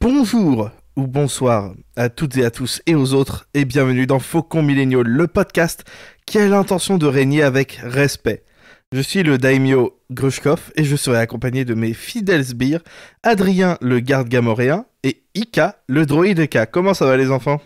[0.00, 4.62] Bonjour ou bonsoir à toutes et à tous et aux autres et bienvenue dans Faucon
[4.62, 5.84] Millennial, le podcast
[6.26, 8.44] qui a l'intention de régner avec respect.
[8.92, 12.80] Je suis le daimyo Grushkov et je serai accompagné de mes fidèles sbires,
[13.22, 16.68] Adrien le garde gamoréen et Ika le droïde K.
[16.70, 17.60] Comment ça va les enfants?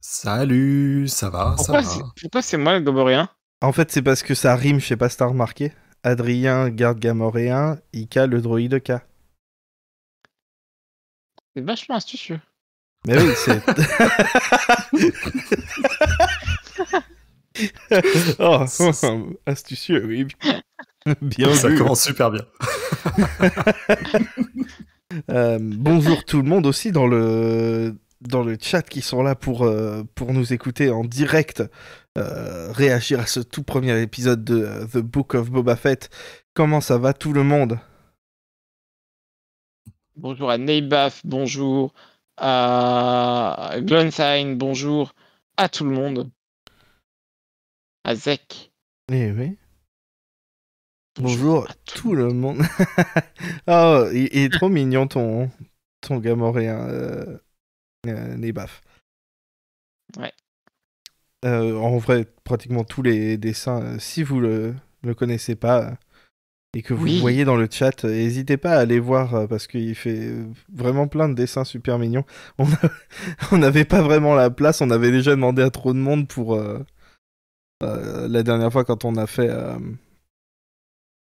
[0.00, 2.06] Salut, ça va, Pourquoi ça c'est, va.
[2.20, 3.28] pourquoi c'est moi le gamoréen?
[3.62, 5.72] En fait c'est parce que ça rime, je sais pas si t'as remarqué.
[6.02, 8.92] Adrien garde gamoréen, Ika le droïde K.
[11.54, 12.40] C'est vachement astucieux.
[13.06, 13.62] Mais oui, c'est.
[18.40, 18.64] oh,
[19.46, 20.26] astucieux, oui.
[21.20, 21.78] Bien ça vu.
[21.78, 22.44] commence super bien.
[25.30, 29.64] Euh, bonjour tout le monde aussi dans le dans le chat qui sont là pour
[29.64, 31.62] euh, pour nous écouter en direct,
[32.16, 36.08] euh, réagir à ce tout premier épisode de euh, The Book of Boba Fett.
[36.54, 37.78] Comment ça va tout le monde?
[40.16, 41.92] Bonjour à Neybaf, bonjour
[42.36, 45.12] à Glonsign, bonjour
[45.56, 46.30] à tout le monde.
[48.04, 48.72] À Zek.
[49.10, 49.56] Eh oui.
[51.20, 52.62] Bonjour à tout tout le monde.
[53.66, 55.50] oh, il, il est trop mignon ton
[56.00, 57.38] ton gamoréen euh,
[58.06, 58.36] euh.
[60.16, 60.32] Ouais.
[61.44, 65.94] Euh, en vrai, pratiquement tous les dessins, euh, si vous le, le connaissez pas
[66.74, 67.20] et que vous Oui.
[67.20, 70.44] voyez dans le chat, euh, n'hésitez pas à aller voir euh, parce qu'il fait euh,
[70.72, 72.24] vraiment plein de dessins super mignons.
[73.52, 76.54] On n'avait pas vraiment la place, on avait déjà demandé à trop de monde pour
[76.54, 76.78] euh,
[77.82, 79.78] euh, la dernière fois quand on a fait euh,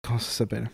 [0.02, 0.70] comment ça s'appelle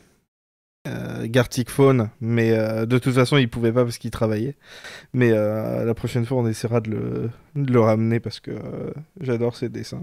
[0.86, 4.56] euh, Gartic Phone, mais euh, de toute façon il pouvait pas parce qu'il travaillait.
[5.12, 8.92] Mais euh, la prochaine fois on essaiera de le, de le ramener parce que euh,
[9.20, 10.02] j'adore ses dessins.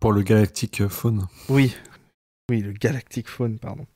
[0.00, 1.26] Pour le Galactic Phone.
[1.48, 1.74] Oui,
[2.50, 3.86] oui le Galactic Phone, pardon.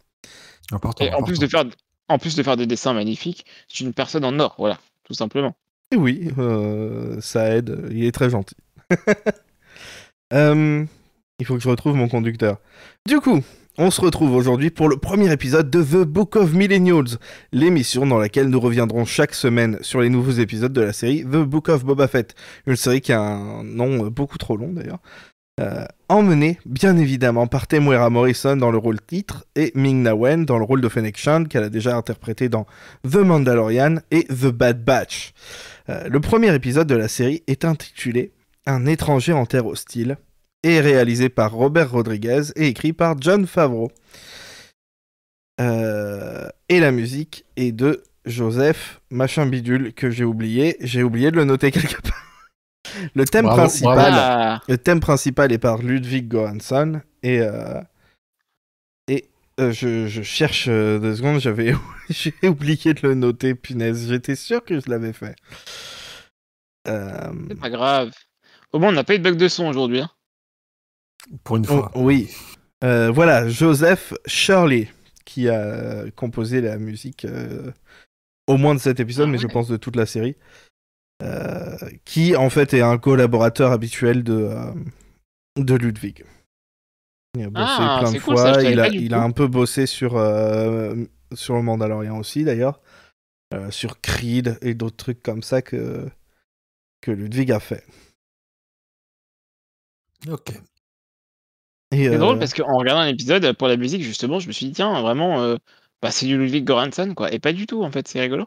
[0.72, 1.04] Important.
[1.04, 1.64] Et en plus, de faire,
[2.08, 5.54] en plus de faire des dessins magnifiques, c'est une personne en or, voilà, tout simplement.
[5.90, 8.56] Et oui, euh, ça aide, il est très gentil.
[10.34, 10.84] Euh,
[11.38, 12.58] il faut que je retrouve mon conducteur.
[13.06, 13.42] Du coup,
[13.78, 17.16] on se retrouve aujourd'hui pour le premier épisode de The Book of Millennials,
[17.50, 21.44] l'émission dans laquelle nous reviendrons chaque semaine sur les nouveaux épisodes de la série The
[21.44, 22.34] Book of Boba Fett,
[22.66, 24.98] une série qui a un nom beaucoup trop long d'ailleurs.
[25.58, 30.58] Euh, emmenée bien évidemment par Temuera Morrison dans le rôle titre et Ming-Na Wen dans
[30.58, 32.66] le rôle de Fennec Shand qu'elle a déjà interprété dans
[33.02, 35.32] The Mandalorian et The Bad Batch.
[35.88, 38.32] Euh, le premier épisode de la série est intitulé
[38.66, 40.16] Un étranger en terre hostile
[40.62, 43.90] et réalisé par Robert Rodriguez et écrit par John Favreau.
[45.60, 50.76] Euh, et la musique est de Joseph Machin Bidule que j'ai oublié.
[50.80, 52.27] J'ai oublié de le noter quelque part.
[53.14, 53.94] Le thème Bravo, principal.
[53.96, 54.16] bravo.
[54.18, 57.80] Ah, Le thème principal est par Ludwig Göransson et euh,
[59.08, 59.28] et
[59.60, 61.74] euh, je, je cherche euh, deux secondes, j'avais
[62.10, 65.34] j'ai oublié de le noter, punaise, j'étais sûr que je l'avais fait.
[66.86, 68.12] Euh, c'est pas grave.
[68.72, 70.00] Au moins, on n'a pas eu de bug de son aujourd'hui.
[70.00, 70.10] hein.
[71.44, 71.92] Pour une oh, fois.
[71.94, 72.30] oui,
[72.84, 74.88] Euh, voilà, Joseph Shirley
[75.24, 77.70] qui a composé la musique euh,
[78.46, 80.36] au moins de cet épisode, Ah mais je pense de toute la série.
[81.22, 84.72] Euh, qui en fait est un collaborateur habituel de, euh,
[85.56, 86.24] de Ludwig.
[87.36, 88.62] Il a bossé Ah, plein de c'est cool, fois.
[88.62, 90.94] il, a, il un peu bossé sur, euh,
[91.34, 92.80] sur le Mandalorian aussi d'ailleurs.
[93.54, 96.06] Euh, sur Creed et d'autres trucs comme ça que,
[97.00, 97.84] que Ludwig a fait.
[100.28, 100.52] Ok.
[101.92, 104.72] C'est euh, drôle parce qu'en regardant l'épisode, pour la musique, justement, je me suis dit,
[104.72, 105.56] tiens, vraiment, euh,
[106.02, 107.32] bah, c'est du Ludwig Göransson, quoi.
[107.32, 108.46] Et pas du tout, en fait, c'est rigolo.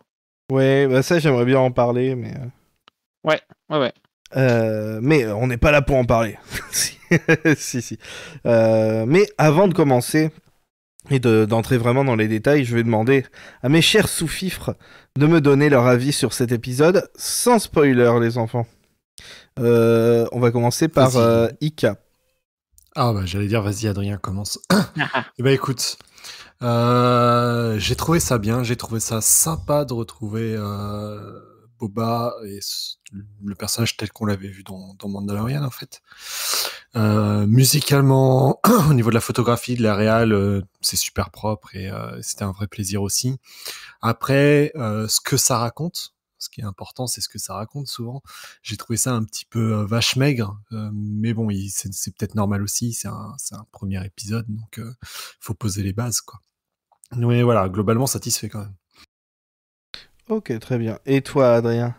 [0.51, 2.33] Ouais, bah ça j'aimerais bien en parler, mais.
[3.25, 3.93] Euh, Ouais, ouais.
[4.37, 6.37] Euh, mais on n'est pas là pour en parler.
[6.71, 6.97] si,
[7.57, 7.81] si.
[7.81, 7.97] si.
[8.45, 10.31] Euh, mais avant de commencer
[11.09, 13.25] et de- d'entrer vraiment dans les détails, je vais demander
[13.63, 14.75] à mes chers sous-fifres
[15.17, 18.65] de me donner leur avis sur cet épisode, sans spoiler, les enfants.
[19.59, 21.97] Euh, on va commencer par euh, Ika.
[22.95, 24.59] Ah bah j'allais dire, vas-y Adrien, commence.
[25.39, 25.97] Eh bah écoute,
[26.61, 31.39] euh, j'ai trouvé ça bien, j'ai trouvé ça sympa de retrouver euh,
[31.87, 32.59] Boba et
[33.43, 36.01] le personnage tel qu'on l'avait vu dans, Mandalorian en fait.
[36.95, 41.89] Euh, musicalement, au niveau de la photographie, de la réal, euh, c'est super propre et
[41.89, 43.37] euh, c'était un vrai plaisir aussi.
[44.01, 48.21] Après, ce que ça raconte, ce qui est important, c'est ce que ça raconte souvent.
[48.63, 50.59] J'ai trouvé ça un petit peu vache maigre,
[50.93, 52.93] mais bon, il- c'est peut-être normal aussi.
[52.93, 53.35] C'est un,
[53.71, 54.93] premier épisode, donc euh,
[55.39, 56.41] faut poser les bases, quoi.
[57.15, 58.75] Mais voilà, globalement satisfait quand même.
[60.31, 60.97] Ok, très bien.
[61.05, 61.93] Et toi, Adrien?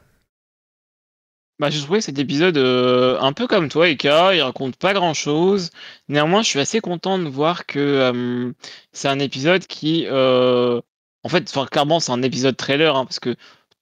[1.58, 4.34] Bah, j'ai trouvé cet épisode euh, un peu comme toi, Ika.
[4.34, 5.68] Il raconte pas grand chose.
[6.08, 8.52] Néanmoins, je suis assez content de voir que euh,
[8.92, 10.80] c'est un épisode qui, euh,
[11.24, 13.36] En fait, clairement, c'est un épisode trailer, hein, parce que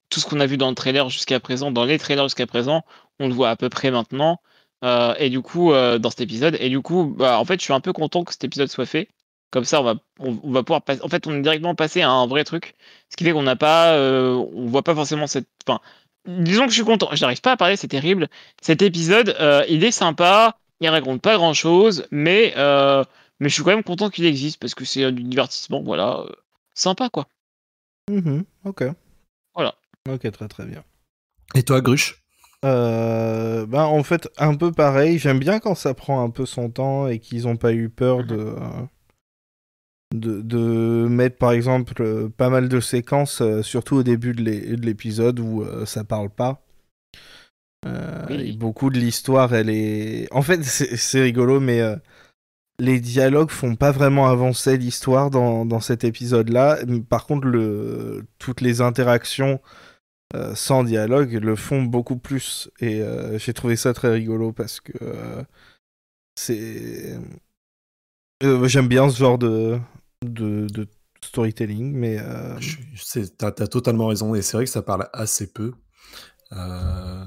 [0.08, 2.82] tout ce qu'on a vu dans le trailer jusqu'à présent, dans les trailers jusqu'à présent,
[3.20, 4.41] on le voit à peu près maintenant.
[4.82, 7.81] Et du coup, dans cet épisode, et du coup, bah, en fait, je suis un
[7.81, 9.08] peu content que cet épisode soit fait.
[9.50, 11.02] Comme ça, on va, on, va pouvoir passer.
[11.02, 12.75] En fait, on est directement passé à un vrai truc,
[13.08, 15.49] ce qui fait qu'on n'a pas, euh, on voit pas forcément cette.
[15.67, 15.81] Enfin,
[16.26, 17.08] disons que je suis content.
[17.12, 18.29] Je n'arrive pas à parler, c'est terrible.
[18.62, 19.37] Cet épisode,
[19.69, 20.56] il est sympa.
[20.81, 22.55] Il raconte pas grand chose, mais
[23.41, 26.25] mais je suis quand même content qu'il existe parce que c'est du divertissement, voilà,
[26.75, 27.26] sympa quoi.
[28.11, 28.85] Mmh ok.
[29.55, 29.75] Voilà.
[30.08, 30.85] Ok, très très bien.
[31.55, 32.17] Et toi, Gruche
[32.64, 35.19] euh, bah, en fait, un peu pareil.
[35.19, 38.19] J'aime bien quand ça prend un peu son temps et qu'ils n'ont pas eu peur
[38.19, 38.26] Mhm.
[38.26, 38.55] de,
[40.14, 44.42] de, de mettre, par exemple, euh, pas mal de séquences, euh, surtout au début de
[44.42, 46.62] l'é- de l'épisode où euh, ça parle pas.
[47.86, 48.50] Euh, Oui.
[48.50, 50.28] et beaucoup de l'histoire, elle est.
[50.32, 51.96] En fait, c'est rigolo, mais euh,
[52.78, 56.78] les dialogues font pas vraiment avancer l'histoire dans, dans cet épisode-là.
[57.08, 58.24] Par contre, le...
[58.38, 59.60] toutes les interactions
[60.34, 62.70] euh, sans dialogue le font beaucoup plus.
[62.80, 63.02] Et
[63.36, 64.92] j'ai trouvé ça très rigolo parce que
[66.34, 67.18] c'est.
[68.64, 69.78] J'aime bien ce genre de,
[70.25, 70.87] de, de
[71.22, 72.19] storytelling, mais.
[72.20, 72.58] euh,
[73.38, 75.72] T'as as totalement raison, et c'est vrai que ça parle assez peu.
[76.52, 77.25] Euh,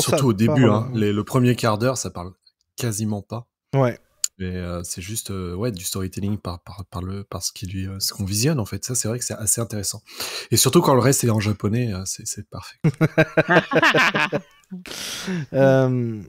[0.00, 2.32] surtout au début, parle, hein, euh, les- le premier quart d'heure, ça parle
[2.76, 3.48] quasiment pas.
[3.74, 3.98] Ouais.
[4.38, 7.52] Mais euh, c'est juste euh, ouais, du storytelling par, par, par, le, par ce
[7.86, 8.84] euh, qu'on visionne, en fait.
[8.84, 10.02] Ça, c'est vrai que c'est assez intéressant.
[10.50, 12.78] Et surtout quand le reste est en japonais, euh, c'est c'est parfait.
[15.52, 16.22] Euh,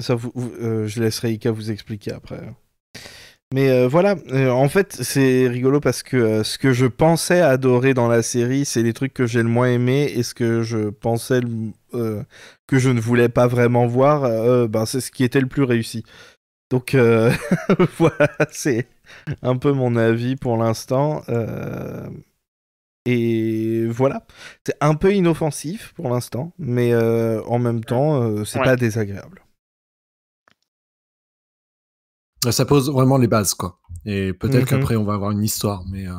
[0.00, 2.52] ça vous, vous- euh, je laisserai Ika vous expliquer après.
[3.54, 7.40] Mais euh, voilà, euh, en fait, c'est rigolo parce que euh, ce que je pensais
[7.40, 10.62] adorer dans la série, c'est les trucs que j'ai le moins aimé et ce que
[10.62, 11.40] je pensais
[11.92, 16.02] que je ne voulais pas vraiment voir, ben, c'est ce qui était le plus réussi.
[16.70, 16.94] Donc
[17.98, 18.88] voilà, c'est
[19.42, 21.22] un peu mon avis pour l'instant.
[23.06, 24.26] et voilà,
[24.66, 28.64] c'est un peu inoffensif pour l'instant, mais en même temps, c'est Ouais.
[28.64, 29.42] pas désagréable.
[32.52, 33.78] Ça pose vraiment les bases, quoi.
[34.04, 34.78] Et peut-être Mhm.
[34.78, 36.12] qu'après, on va avoir une histoire, mais euh,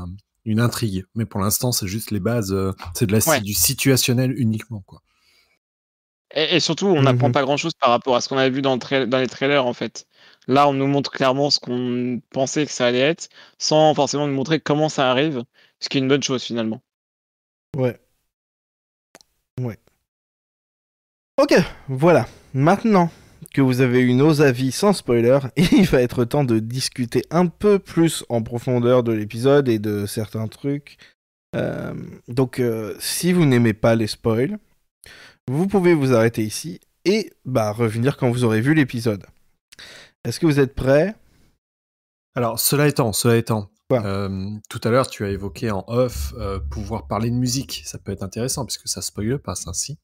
[0.46, 1.06] une intrigue.
[1.16, 2.52] Mais pour l'instant, c'est juste les bases.
[2.54, 3.42] euh, c'est de la, Ouais.
[3.42, 5.02] du situationnel uniquement, quoi.
[6.36, 7.34] Et, et surtout, on n'apprend Mhm.
[7.34, 9.28] pas grand chose par rapport à ce qu'on a vu dans, le tra- dans les
[9.28, 10.08] trailers en fait.
[10.48, 14.34] Là, on nous montre clairement ce qu'on pensait que ça allait être, sans forcément nous
[14.34, 15.44] montrer comment ça arrive,
[15.80, 16.82] ce qui est une bonne chose finalement.
[17.78, 18.00] Ouais.
[19.62, 19.78] Ouais.
[21.42, 21.54] Ok,
[21.88, 22.28] voilà.
[22.54, 23.10] Maintenant
[23.54, 27.48] que vous avez eu nos avis sans spoiler, il va être temps de discuter un
[27.48, 30.98] peu plus en profondeur de l'épisode et de certains trucs.
[31.56, 31.94] Euh,
[32.28, 34.58] donc, euh, si vous n'aimez pas les spoils,
[35.50, 39.26] vous pouvez vous arrêter ici et bah, revenir quand vous aurez vu l'épisode.
[40.26, 41.16] Est-ce que vous êtes prêts?
[42.36, 46.60] Alors, cela étant, cela étant, euh, tout à l'heure, tu as évoqué en off euh,
[46.60, 47.82] pouvoir parler de musique.
[47.86, 49.98] Ça peut être intéressant puisque ça spoile pas, ça, si.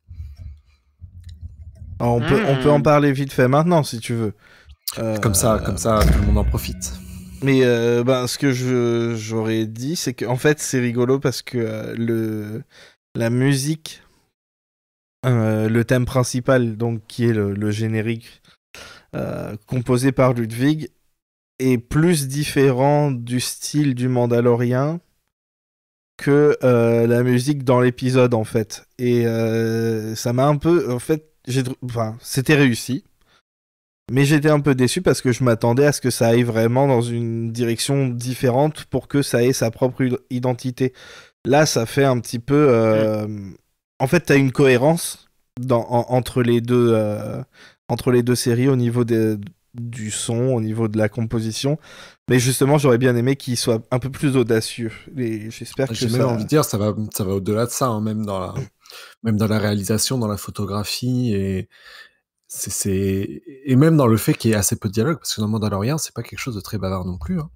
[2.04, 4.34] Alors, on, peut, on peut en parler vite fait maintenant si tu veux.
[5.00, 6.94] Euh, Comme ça, comme ça, tout le monde en profite.
[7.42, 11.58] Mais euh, ben, ce que je- j'aurais dit, c'est qu'en fait, c'est rigolo parce que
[11.58, 12.64] euh, le,
[13.16, 14.02] la musique,
[15.26, 18.42] euh, le thème principal, donc qui est le, le générique
[19.16, 20.90] euh, composé par Ludwig,
[21.60, 25.00] est plus différent du style du Mandalorien
[26.18, 28.86] que euh, la musique dans l'épisode en fait.
[29.00, 31.33] Et euh, ça m'a un peu, en fait,
[31.84, 33.04] enfin, c'était réussi.
[34.12, 36.88] Mais j'étais un peu déçu parce que je m'attendais à ce que ça aille vraiment
[36.88, 40.94] dans une direction différente pour que ça ait sa propre id- identité.
[41.46, 42.68] Là, ça fait un petit peu.
[42.70, 43.28] euh,
[44.00, 47.42] En fait, t'as une cohérence dans, en- entre, les deux, euh,
[47.88, 49.38] entre les deux séries au niveau des-
[49.74, 51.80] du son, au niveau de la composition.
[52.30, 54.92] Mais justement, j'aurais bien aimé qu'il soit un peu plus audacieux.
[55.18, 56.18] Et j'espère que J'ai ça.
[56.18, 58.54] même envie de dire, ça va, ça va au-delà de ça, hein, même dans la,
[59.24, 61.70] même dans la réalisation, dans la photographie et
[62.48, 65.42] c'est, et même dans le fait qu'il y ait assez peu de dialogue, parce que
[65.42, 67.40] dans Mandalorian, c'est pas quelque chose de très bavard non plus.
[67.40, 67.50] hein.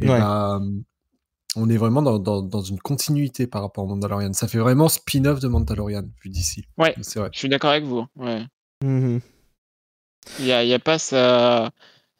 [0.00, 0.18] Et Ouais.
[0.18, 0.60] bah,
[1.56, 4.32] on est vraiment dans, dans, dans une continuité par rapport au Mandalorian.
[4.34, 6.64] Ça fait vraiment spin-off de Mandalorian vu d'ici.
[6.78, 6.94] Ouais.
[7.00, 7.30] C'est vrai.
[7.32, 8.04] Je suis d'accord avec vous.
[8.14, 8.44] Ouais.
[8.84, 9.20] Mhm.
[10.38, 11.72] Il n'y a, il y a pas ça.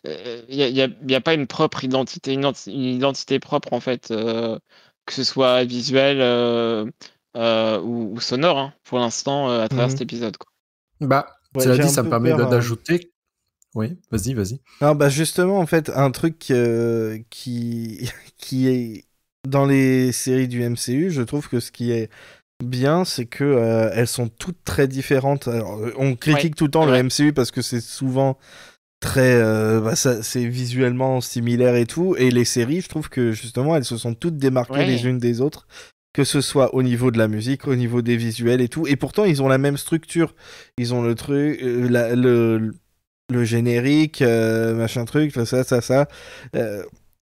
[0.06, 2.96] euh, Il n'y a, a- il y a pas une propre identité, une, identi- une
[2.96, 4.58] identité propre en fait, euh,
[5.04, 6.86] que ce soit visuelle euh,
[7.36, 9.90] euh, ou, ou sonore hein, pour l'instant euh, à travers Mhm.
[9.92, 10.36] cet épisode.
[10.36, 10.48] quoi.
[11.00, 12.50] Bah, Ouais, cela dit, ça me permet hein.
[12.50, 13.12] d'ajouter.
[13.74, 14.58] Oui, vas-y, vas-y.
[14.82, 19.04] Non, bah justement, en fait, un truc euh, qui, qui est
[19.48, 22.10] dans les séries du MCU, je trouve que ce qui est
[22.64, 25.46] bien, c'est que euh, elles sont toutes très différentes.
[25.48, 27.02] Alors, euh, on critique tout le temps le.
[27.02, 28.36] MCU parce que c'est souvent
[29.00, 29.40] très,
[29.80, 32.16] bah, c'est visuellement similaire et tout.
[32.16, 35.40] Et les séries, je trouve que justement, elles se sont toutes démarquées les unes des
[35.40, 35.66] autres
[36.16, 38.86] que ce soit au niveau de la musique, au niveau des visuels et tout.
[38.86, 40.34] Et pourtant, ils ont la même structure.
[40.78, 42.72] Ils ont le truc, le,
[43.30, 46.08] le générique, machin truc, ça, ça, ça.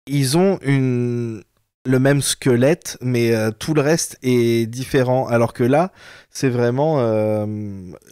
[0.07, 1.43] ils ont une
[1.85, 5.27] le même squelette, mais euh, tout le reste est différent.
[5.27, 5.91] Alors que là,
[6.31, 7.45] c'est vraiment euh,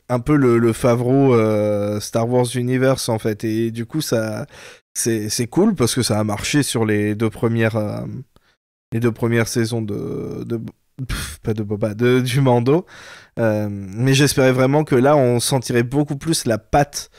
[0.10, 3.44] un peu le, le Favreau euh, Star Wars Universe en fait.
[3.44, 4.46] Et du coup, ça,
[4.94, 8.06] c'est cool parce que ça a marché sur les deux premières,
[8.93, 10.62] les deux premières saisons de, de
[11.43, 12.85] pas de Boba, de, du Mando.
[13.38, 17.09] mais j'espérais vraiment que là, on sentirait beaucoup plus la patte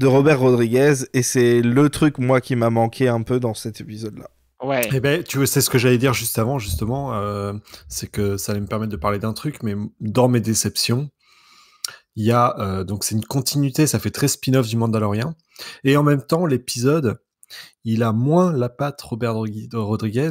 [0.00, 0.94] de Robert Rodriguez.
[1.12, 4.30] Et c'est le truc moi qui m'a manqué un peu dans cet épisode-là.
[4.62, 4.88] Ouais.
[4.92, 7.54] Eh ben, tu sais ce que j'allais dire juste avant, justement, euh,
[7.88, 11.08] c'est que ça allait me permettre de parler d'un truc, mais dans mes déceptions,
[12.14, 15.34] il y a euh, donc c'est une continuité, ça fait très spin-off du Mandalorian,
[15.82, 17.20] et en même temps l'épisode,
[17.84, 19.34] il a moins la patte Robert
[19.72, 20.30] Rodriguez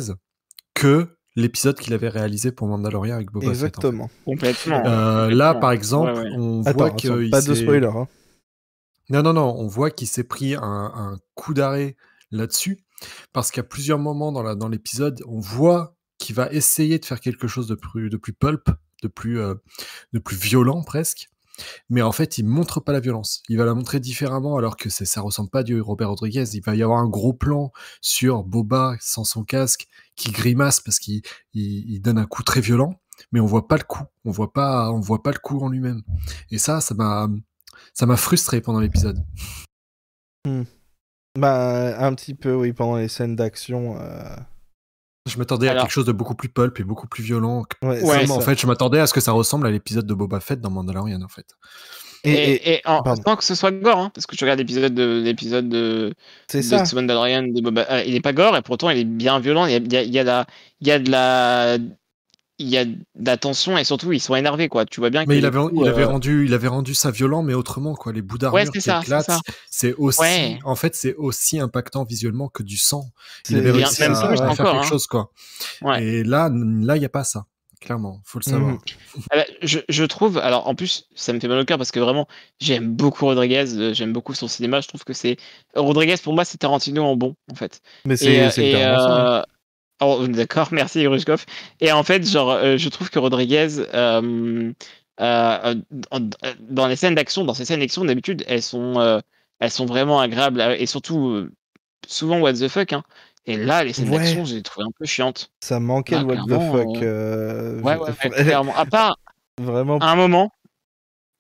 [0.79, 4.07] que l'épisode qu'il avait réalisé pour Mandalorian avec Boba Exactement.
[4.07, 4.23] Fett.
[4.25, 4.85] Complètement.
[4.85, 7.87] Euh, là, par exemple, on voit que pas de spoiler.
[7.87, 8.07] Hein.
[9.09, 11.95] Non, non, non, on voit qu'il s'est pris un, un coup d'arrêt
[12.31, 12.79] là-dessus
[13.33, 17.67] parce qu'à plusieurs moments dans l'épisode, on voit qu'il va essayer de faire quelque chose
[17.67, 18.69] de plus, de plus pulp,
[19.01, 19.55] de plus, euh,
[20.13, 21.29] de plus violent presque.
[21.89, 23.43] Mais en fait, il montre pas la violence.
[23.49, 26.45] Il va la montrer différemment, alors que ça ressemble pas à du Robert Rodriguez.
[26.53, 30.99] Il va y avoir un gros plan sur Boba sans son casque qui grimace parce
[30.99, 31.21] qu'il
[31.53, 32.99] il, donne un coup très violent,
[33.31, 34.03] mais on voit pas le coup.
[34.25, 36.01] On voit pas, on voit pas le coup en lui-même.
[36.51, 37.29] Et ça, ça m'a,
[37.93, 39.23] ça m'a frustré pendant l'épisode.
[40.45, 40.63] Mmh.
[41.37, 43.97] Bah, un petit peu, oui, pendant les scènes d'action.
[43.99, 44.35] Euh.
[45.25, 47.63] Je m'attendais à quelque chose de beaucoup plus pulp et beaucoup plus violent.
[47.81, 50.59] Ouais, en fait, je m'attendais à ce que ça ressemble à l'épisode de Boba Fett
[50.59, 51.45] dans Mandalorian, en fait.
[52.25, 55.21] Et, et, en, tant que ce soit gore, hein, parce que tu regardes l'épisode de
[55.23, 56.13] l'épisode de,
[56.53, 59.65] de Mandalorian de Boba, euh, il est pas gore et pourtant il est bien violent.
[59.67, 60.45] Il y a, il y a,
[60.81, 61.77] il y a de la
[62.59, 62.85] il y a
[63.15, 64.85] d'attention et surtout ils sont énervés quoi.
[64.85, 67.41] Tu vois bien mais il avait, il avait euh, rendu il avait rendu ça violent
[67.41, 68.11] mais autrement quoi.
[68.11, 69.31] Les bouts d'armure qui éclatent
[69.69, 73.05] c'est aussi en fait c'est aussi impactant visuellement que du sang.
[73.49, 74.83] Il avait réussi à, faire quelque hein.
[74.83, 75.31] chose quoi.
[75.99, 77.45] Et là là il y a pas ça
[77.79, 78.71] clairement faut le savoir.
[78.71, 78.79] Mhm.
[79.31, 81.91] ah bah, je, je, trouve alors en plus ça me fait mal au cœur parce
[81.91, 82.27] que vraiment
[82.59, 84.81] j'aime beaucoup Rodriguez euh, j'aime beaucoup son cinéma.
[84.81, 85.37] Je trouve que c'est
[85.75, 87.81] Rodriguez pour moi c'est Tarantino en bon en fait.
[88.03, 88.51] Mais c'est
[90.01, 91.45] Oh, d'accord, merci Grushkov.
[91.79, 94.71] Et en fait, genre, euh, je trouve que Rodriguez, euh,
[95.19, 95.75] euh,
[96.59, 99.21] dans les scènes d'action, dans ces scènes d'action, d'habitude, elles sont,
[99.59, 101.47] elles sont vraiment agréables et surtout
[102.07, 102.93] souvent what the fuck.
[102.93, 103.03] Hein.
[103.45, 105.51] Et là, les scènes d'action, j'ai trouvé un peu chiantes.
[105.61, 107.01] Ça manquait de what the fuck.
[107.83, 107.95] Ouais,
[108.29, 108.75] ouais, clairement.
[108.75, 109.17] À part,
[109.59, 109.97] vraiment.
[109.99, 110.53] À un moment,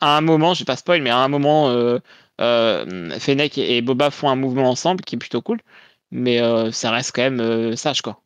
[0.01, 1.73] à un moment, je vais pas spoil, mais à un moment,
[2.37, 5.61] Fennec et Boba font un mouvement ensemble qui est plutôt cool,
[6.11, 6.41] mais
[6.73, 8.21] ça reste quand même sage, quoi.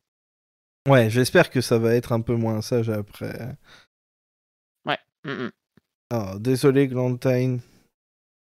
[0.88, 3.56] Ouais, j'espère que ça va être un peu moins sage après.
[4.86, 4.98] Ouais.
[5.24, 5.50] Mm, mm.
[6.12, 7.60] Oh, désolé, Glantine.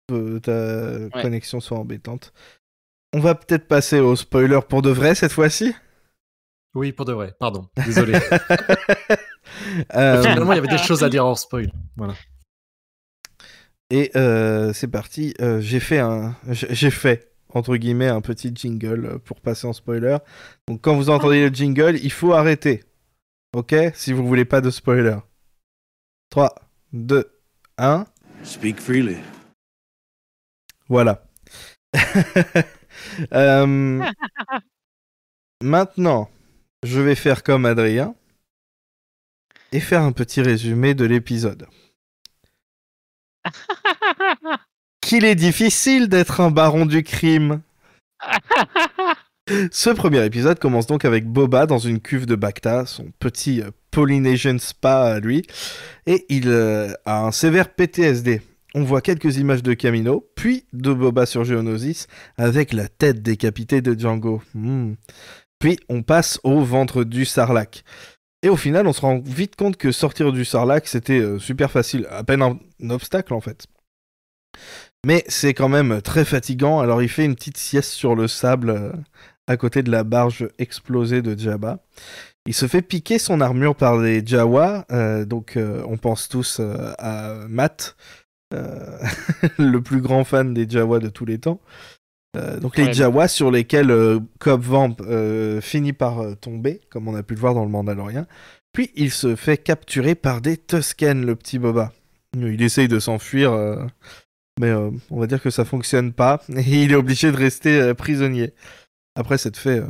[0.07, 2.33] Que ta connexion soit embêtante.
[3.13, 5.73] On va peut-être passer au spoiler pour de vrai cette fois-ci?
[6.73, 7.67] Oui, pour de vrai, pardon.
[7.85, 8.13] Désolé.
[9.95, 10.21] euh...
[10.21, 11.71] Finalement, il y avait des choses à dire hors spoil.
[11.97, 12.13] Voilà.
[13.89, 15.33] Et euh, c'est parti.
[15.41, 16.35] Euh, j'ai fait un.
[16.49, 20.17] J'ai fait entre guillemets, un petit jingle euh, pour passer en spoiler.
[20.67, 22.83] Donc quand vous entendez le jingle, il faut arrêter.
[23.53, 23.75] Ok?
[23.93, 25.17] Si vous voulez pas de spoiler.
[26.29, 26.55] 3,
[26.93, 27.25] 2,
[27.77, 28.05] 1.
[28.43, 29.17] Speak freely.
[30.87, 31.23] Voilà.
[33.33, 34.01] Euh,
[35.61, 36.29] maintenant,
[36.83, 38.15] je vais faire comme Adrien
[39.71, 41.67] et faire un petit résumé de l'épisode.
[45.11, 47.59] qu'il est difficile d'être un baron du crime.
[49.71, 53.71] Ce premier épisode commence donc avec Boba dans une cuve de Bacta, son petit euh,
[53.91, 55.45] Polynesian spa à lui,
[56.07, 58.41] et il euh, a un sévère PTSD.
[58.73, 63.81] On voit quelques images de Camino, puis de Boba sur Geonosis avec la tête décapitée
[63.81, 64.41] de Django.
[64.53, 64.93] Hmm.
[65.59, 67.83] Puis on passe au ventre du Sarlacc.
[68.43, 71.69] Et au final, on se rend vite compte que sortir du Sarlacc, c'était euh, super
[71.69, 73.67] facile, à peine un obstacle en fait.
[75.05, 78.69] Mais c'est quand même très fatigant, alors il fait une petite sieste sur le sable
[78.69, 78.91] euh,
[79.47, 81.79] à côté de la barge explosée de Jabba.
[82.45, 86.61] Il se fait piquer son armure par les Jawa, euh, donc euh, on pense tous
[86.99, 87.95] à Matt,
[89.57, 91.61] le plus grand fan des Jawa de tous les temps.
[92.59, 94.97] donc les Jawa sur lesquels Cobb Vamp
[95.61, 98.25] finit par tomber, comme on a pu le voir dans le Mandalorian.
[98.73, 101.93] Puis il se fait capturer par des Tusken, le petit Boba.
[102.35, 103.53] Il essaye de s'enfuir
[104.59, 107.79] Mais euh, on va dire que ça fonctionne pas et il est obligé de rester
[107.79, 108.53] euh, prisonnier.
[109.15, 109.87] Après s'être fait euh,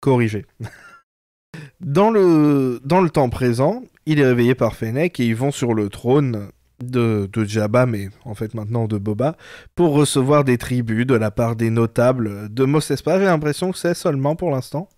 [0.00, 0.46] corriger.
[1.80, 5.74] dans, le, dans le temps présent, il est réveillé par Fennec et ils vont sur
[5.74, 6.50] le trône
[6.82, 9.36] de, de Jabba, mais en fait maintenant de Boba,
[9.74, 13.18] pour recevoir des tribus de la part des notables de Mos Espa.
[13.18, 14.88] J'ai l'impression que c'est seulement pour l'instant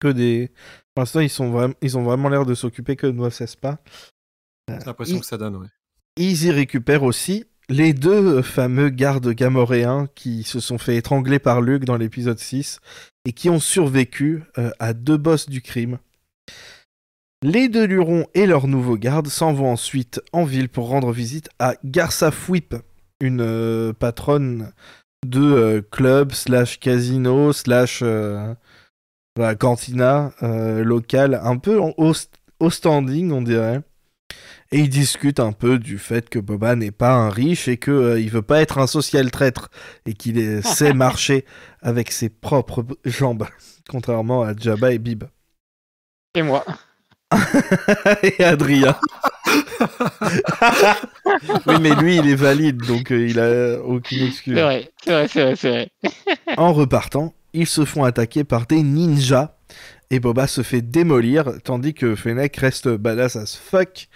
[0.00, 0.50] que des.
[0.94, 3.78] Pour l'instant, ils, sont ils ont vraiment l'air de s'occuper que de Mos Espa.
[4.68, 5.68] J'ai l'impression il- que ça donne, ouais.
[6.16, 11.62] Ils y récupèrent aussi les deux fameux gardes gamoréens qui se sont fait étrangler par
[11.62, 12.80] Luke dans l'épisode 6
[13.24, 15.98] et qui ont survécu euh, à deux boss du crime.
[17.42, 21.48] Les deux lurons et leurs nouveaux gardes s'en vont ensuite en ville pour rendre visite
[21.58, 22.74] à Garsa Fwip,
[23.20, 24.72] une euh, patronne
[25.26, 28.04] de euh, club slash casino slash
[29.58, 33.82] cantina locale, un peu en standing on dirait.
[34.72, 38.16] Et ils discutent un peu du fait que Boba n'est pas un riche et qu'il
[38.18, 39.70] il veut pas être un social traître
[40.06, 41.44] et qu'il sait marcher
[41.82, 43.46] avec ses propres jambes,
[43.90, 45.24] contrairement à Jabba et Bib.
[46.34, 46.64] Et moi.
[48.22, 48.96] et Adrien.
[51.66, 54.54] oui, mais lui, il est valide, donc euh, il a aucune excuse.
[54.54, 55.90] C'est vrai, c'est vrai, c'est vrai, c'est vrai.
[56.56, 59.56] En repartant, ils se font attaquer par des ninjas
[60.10, 64.08] et Boba se fait démolir, tandis que Fennec reste badass as fuck.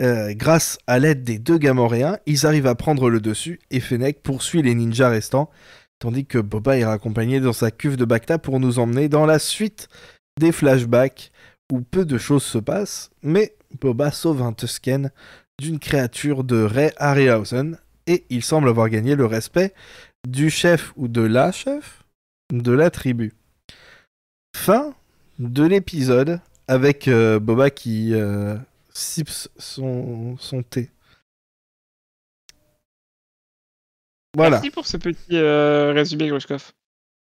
[0.00, 4.22] Euh, grâce à l'aide des deux Gamoréens, ils arrivent à prendre le dessus et Fennec
[4.22, 5.50] poursuit les ninjas restants,
[6.00, 9.38] tandis que Boba est raccompagné dans sa cuve de Bacta pour nous emmener dans la
[9.38, 9.88] suite
[10.40, 11.30] des flashbacks
[11.72, 15.10] où peu de choses se passent, mais Boba sauve un Tusken
[15.60, 19.72] d'une créature de Ray Harryhausen et il semble avoir gagné le respect
[20.28, 22.02] du chef ou de la chef
[22.52, 23.32] de la tribu.
[24.56, 24.94] Fin
[25.38, 28.56] de l'épisode avec euh, Boba qui euh,
[28.94, 30.90] sips son, son thé.
[34.36, 36.72] Voilà, Merci pour ce petit euh, résumé, Grushkov.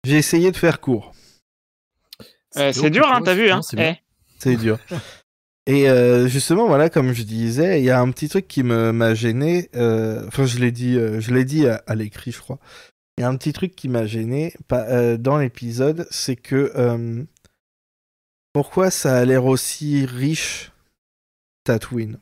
[0.06, 1.12] j'ai essayé de faire court.
[2.58, 4.00] Euh, c'est dur, hein, t'as vu, hein c'est.
[4.46, 4.56] Eh.
[4.56, 4.80] Dur.
[5.68, 8.92] Et euh, justement, voilà, comme je disais, il y a un petit truc qui me
[8.92, 9.70] m'a gêné.
[9.76, 12.58] euh, Enfin, je l'ai dit, euh, je l'ai dit à, à l'écrit, je crois.
[13.18, 16.72] Il y a un petit truc qui m'a gêné pas- euh, dans l'épisode, c'est que
[16.76, 17.24] euh,
[18.54, 20.71] pourquoi ça a l'air aussi riche
[21.64, 22.20] Tatooine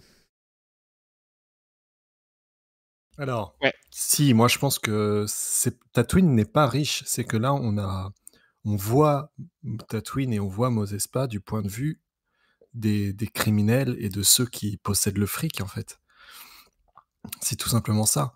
[3.17, 3.73] Alors, Ouais.
[3.89, 8.11] si, moi je pense que c'est- Tatooine n'est pas riche, c'est que là on a,
[8.65, 9.33] on voit
[9.89, 12.01] Tatooine et on voit Mos Espa du point de vue
[12.73, 15.99] des, des criminels et de ceux qui possèdent le fric en fait.
[17.41, 18.33] C'est tout simplement ça.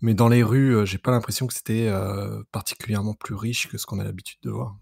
[0.00, 3.76] Mais dans les rues, euh, j'ai pas l'impression que c'était euh, particulièrement plus riche que
[3.78, 4.78] ce qu'on a l'habitude de voir.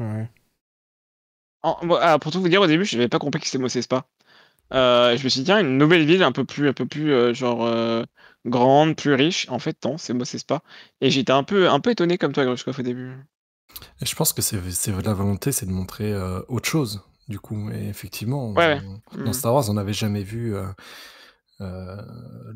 [0.00, 0.30] Ouais.
[1.64, 3.58] En- bon, ah, pour tout vous dire, au début, je n'avais pas compris que c'était
[3.58, 4.06] Mos Espa.
[4.72, 7.12] Euh, je me suis dit, tiens, une nouvelle ville un peu plus, un peu plus
[7.12, 8.04] euh, genre euh,
[8.46, 9.46] grande, plus riche.
[9.48, 10.62] En fait, non, c'est Mos Espa.
[11.00, 13.12] Et j'étais un peu, un peu étonné comme toi, Grushkov, au début.
[14.00, 17.02] Et je pense que c'est c'est la volonté, c'est de montrer euh, autre chose.
[17.28, 18.78] Du coup, et effectivement, Ouais,
[19.14, 19.24] on- Mm.
[19.24, 20.66] dans Star Wars, on n'avait jamais vu euh,
[21.62, 21.96] euh,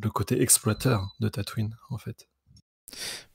[0.03, 2.29] le côté exploiteur de Tatooine, en fait.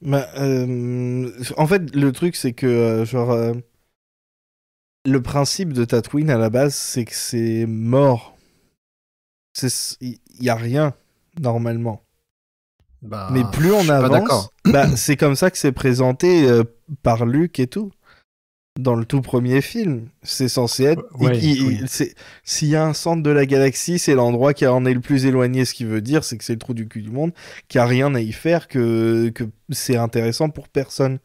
[0.02, 3.54] Bah, euh, en fait, le truc, c'est que, euh, genre, euh,
[5.06, 8.38] le principe de Tatooine à la base, c'est que c'est mort.
[10.02, 10.94] Il y a rien,
[11.40, 12.02] normalement.
[13.02, 16.64] Bah, Mais plus on avance, bah, c'est comme ça que c'est présenté euh,
[17.04, 17.92] par Luke et tout.
[18.80, 21.04] Dans le tout premier film, c'est censé être.
[21.20, 21.82] Ouais, oui.
[21.86, 25.00] c'est- S'il y a un centre de la galaxie, c'est l'endroit qui en est le
[25.00, 25.64] plus éloigné.
[25.66, 27.34] Ce qui veut dire, c'est que c'est le trou du cul du monde,
[27.68, 31.20] qu'il n'y a rien à y faire, que, que c'est intéressant pour personne.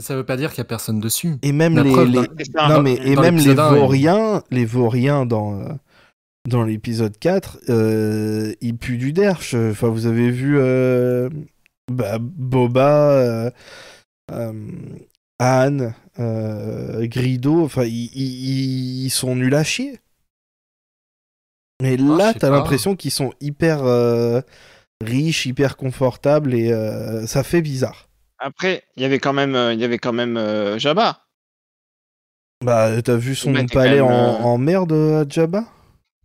[0.00, 1.34] Ça veut pas dire qu'il y a personne dessus.
[1.42, 3.42] Et même La les, preuve, les- dans- C'est ça, non mais et dans même les
[3.44, 5.68] l'épisode un, il- vauriens, les vauriens dans euh,
[6.48, 9.54] dans l'épisode 4, euh, ils puent du derche.
[9.54, 11.28] Enfin, vous avez vu euh,
[11.92, 13.50] bah, Boba, euh,
[14.32, 14.52] euh,
[15.38, 17.62] Anne, Grido.
[17.64, 19.98] Enfin, ils, sont nuls à chier.
[21.82, 23.82] Mais Ah, là, t'as l'impression qu'ils sont hyper
[25.02, 26.72] riches, hyper confortables et
[27.26, 28.08] ça fait bizarre.
[28.40, 31.26] Après, il y avait quand même, euh, il y avait quand même euh, Jabba.
[32.64, 35.64] Bah, t'as vu son Ouais, palais quand même, en, euh, en merde à Djabba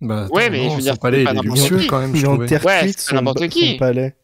[0.01, 1.87] Bah, Ouais, mais non, je veux son dire, palais, c'est il est luxueux qui.
[1.87, 3.77] quand même, je Il est en terre Ouais, son, n'importe son qui.
[3.77, 4.15] palais.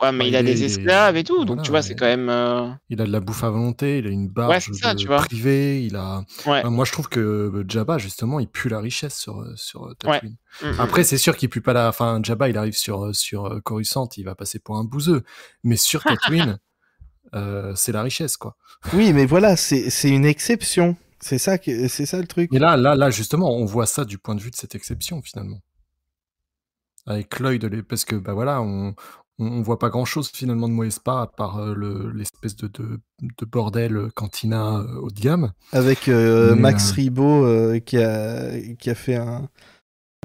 [0.00, 1.96] Ouais, mais il a des esclaves et tout, donc voilà, tu vois, c'est ouais.
[1.96, 2.28] quand même.
[2.28, 4.98] euh, Il a de la bouffe à volonté, il a une barge c'est ça, de-
[5.00, 5.16] tu vois.
[5.16, 6.22] privée, il a...
[6.46, 6.62] Ouais.
[6.62, 10.36] Moi, je trouve que Jabba, justement, il pue la richesse sur, sur Tatooine.
[10.62, 10.80] Mm, mm.
[10.80, 11.88] Après, c'est sûr qu'il pue pas la...
[11.88, 15.24] Enfin, Jabba, il arrive sur, sur Coruscant, il va passer pour un bouseux.
[15.64, 16.60] Mais sur Tatooine,
[17.34, 18.56] euh, c'est la richesse, quoi.
[18.92, 20.96] Oui, mais voilà, c'est une exception.
[21.20, 22.52] C'est ça, que- c'est ça le truc.
[22.52, 25.20] Et là, là, là, justement, on voit ça du point de vue de cette exception,
[25.22, 25.60] finalement.
[27.06, 28.94] avec l'œil de parce que bah voilà, on,
[29.38, 33.46] on, voit pas grand chose finalement de Moespa à part euh, l'espèce de, de, de,
[33.46, 35.52] bordel euh, cantina euh, haut de gamme.
[35.72, 39.48] Avec Max Ribot qui, a, qui a fait un,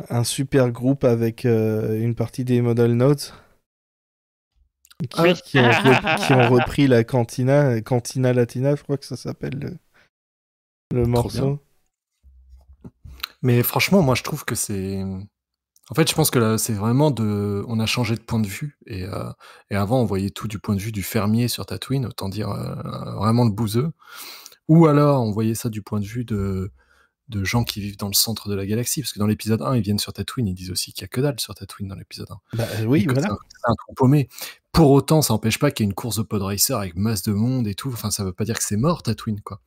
[0.09, 3.33] un super groupe avec une partie des Model Notes.
[5.09, 5.69] Qui, ah qui, ont,
[6.17, 9.77] qui, ont, repris la cantina, Cantina Latina, je crois que ça s'appelle le,
[10.93, 11.59] le morceau.
[13.41, 15.03] Mais franchement, moi je trouve que c'est
[15.89, 18.47] en fait, je pense que là, c'est vraiment de on a changé de point de
[18.47, 19.29] vue et euh,
[19.69, 22.49] et avant, on voyait tout du point de vue du fermier sur Tatooine, autant dire,
[22.49, 22.75] euh,
[23.15, 23.91] vraiment le bouseux.
[24.69, 26.71] Ou alors, on voyait ça du point de vue de
[27.29, 29.01] de gens qui vivent dans le centre de la galaxie.
[29.01, 31.07] Parce que dans l'épisode 1, ils viennent sur Tatooine, ils disent aussi qu'il y a
[31.07, 32.57] que dalle sur Tatooine dans l'épisode 1.
[32.57, 33.21] Bah, oui, voilà.
[33.21, 34.29] C'est un, trou paumé.
[34.71, 37.23] Pour autant, ça n'empêche pas qu'il y ait une course de pod racer avec masse
[37.23, 37.89] de monde et tout.
[37.89, 39.62] Enfin, ça veut pas dire que c'est mort, Tatooine, quoi.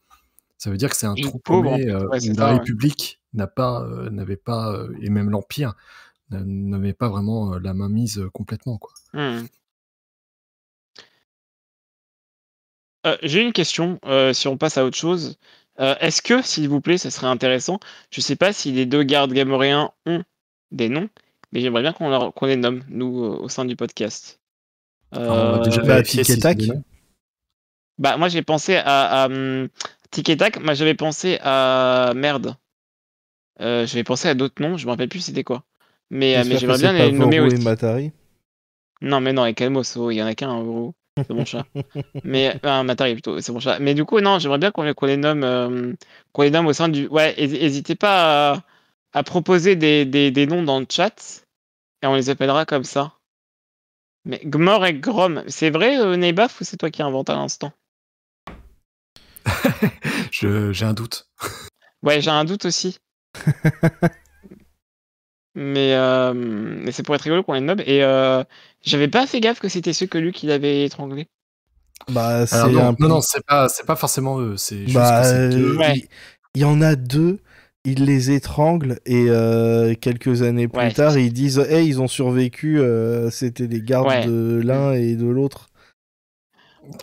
[0.58, 4.86] Ça veut dire que c'est un trou paumé euh, la République n'a pas, n'avait pas,
[5.02, 5.74] et même l'Empire
[6.30, 8.78] n'avait pas vraiment la main mise complètement.
[8.78, 8.92] Quoi.
[9.12, 9.44] Mmh.
[13.22, 14.00] J'ai une question,
[14.32, 15.36] si on passe à autre chose.
[15.78, 19.32] Est-ce que, s'il vous plaît, ça serait intéressant, je sais pas si les deux gardes
[19.32, 20.22] gamoréens ont
[20.70, 21.08] des noms,
[21.52, 24.40] mais j'aimerais bien qu'on les nomme, nous, au sein du podcast.
[25.14, 26.02] Euh, déjà bah,
[27.98, 29.68] Bah, moi, j'ai pensé à, à hum,
[30.62, 32.56] moi, j'avais pensé à merde.
[33.60, 35.64] Euh, j'avais pensé à d'autres noms, je me rappelle plus c'était quoi.
[36.10, 37.62] Mais, euh, mais j'aimerais bien les nommer aussi.
[37.62, 38.12] Matari.
[39.00, 40.94] Non, mais non, avec Kalmos, oh, il y en a qu'un, gros.
[41.16, 41.64] C'est mon chat.
[42.24, 43.78] mais un Matari plutôt, c'est mon chat.
[43.78, 45.92] Mais du coup, non, j'aimerais bien qu'on les, nomme, euh,
[46.32, 47.06] qu'on les nomme au sein du.
[47.08, 48.62] Ouais, n'hésitez pas
[49.12, 51.44] à, proposer des, des, des, noms dans le chat
[52.02, 53.14] et on les appellera comme ça.
[54.26, 57.72] Mais Gmor et Grom, c'est vrai, euh, Neibaf, ou c'est toi qui inventes à l'instant?
[60.32, 61.28] J'ai un doute.
[62.02, 62.98] Ouais, j'ai un doute aussi.
[65.56, 67.80] Mais, euh, mais c'est pour être rigolo qu'on les nomme.
[67.80, 68.44] Et euh,
[68.84, 71.28] j'avais pas fait gaffe que c'était ceux que lui qui l'avait étranglé.
[72.08, 74.58] Bah, non, non, c'est pas, c'est pas forcément eux.
[74.58, 76.06] C'est bah, il,
[76.54, 77.40] y en a deux.
[77.86, 82.82] Il les étrangle et euh, quelques années plus tard, ils disent Hey, ils ont survécu.
[83.30, 85.70] C'était les gardes de l'un et de l'autre.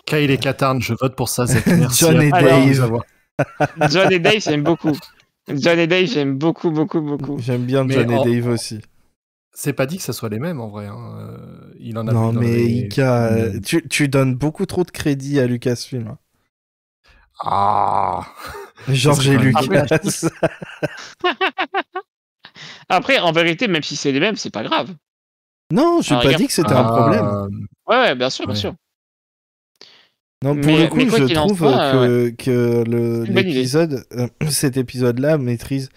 [0.05, 1.45] Kyle et Katarn, je vote pour ça.
[1.97, 2.99] John et Dave.
[3.89, 4.95] John et Dave, j'aime beaucoup.
[5.49, 7.37] John et Dave, j'aime beaucoup, beaucoup, beaucoup.
[7.39, 8.79] J'aime bien John et Dave aussi.
[9.51, 10.87] C'est pas dit que ce soit les mêmes en vrai.
[10.87, 11.15] Hein.
[11.19, 15.39] Euh, il en a non, mais Ika, euh, tu, tu, donnes beaucoup trop de crédit
[15.39, 16.15] à Lucasfilm.
[17.41, 18.25] Ah
[18.87, 19.85] Georges et Lucas.
[22.89, 24.95] Après, en vérité, même si c'est les mêmes, c'est pas grave.
[25.71, 27.67] Non, j'ai pas dit que c'était un problème.
[27.87, 28.73] Ouais, ouais, bien sûr, bien sûr.
[30.43, 32.83] Non, pour le coup, je trouve que, que
[33.31, 35.87] l'épisode, euh, cet épisode-là maîtrise,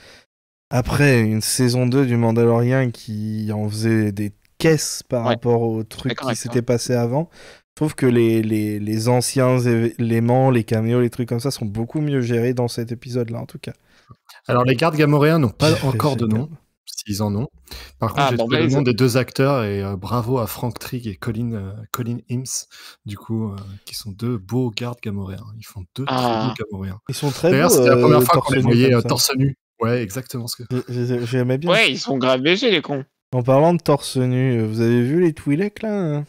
[0.71, 6.17] après une saison 2 du Mandalorian qui en faisait des caisses par rapport au truc
[6.17, 11.11] qui s'était passé avant, je trouve que les, les, les, anciens éléments, les caméos, les
[11.11, 13.75] trucs comme ça sont beaucoup mieux gérés dans cet épisode-là, en tout cas.
[14.47, 16.49] Alors, les gardes gamoréens n'ont pas encore de nom
[16.87, 17.49] s'ils en ont.
[17.99, 20.79] Par contre, ah, j'ai trouvé le nom des deux acteurs et euh, bravo à Frank
[20.79, 22.66] Trigg et Colin, euh, Colin Hims,
[23.05, 25.44] du coup, euh, qui sont deux beaux gardes gamoréens.
[25.59, 26.55] Ils font deux très beaux ah.
[26.59, 27.01] gamoréens.
[27.09, 29.57] Ils sont très D'ailleurs, c'était la première fois qu'on les voyait torse nu.
[29.81, 31.25] Ouais, exactement ce que.
[31.27, 31.70] J'aimais bien.
[31.70, 33.05] Ouais, ils sont grave légers, les cons.
[33.33, 36.25] En parlant de torse nu, vous avez vu les Twi'lek là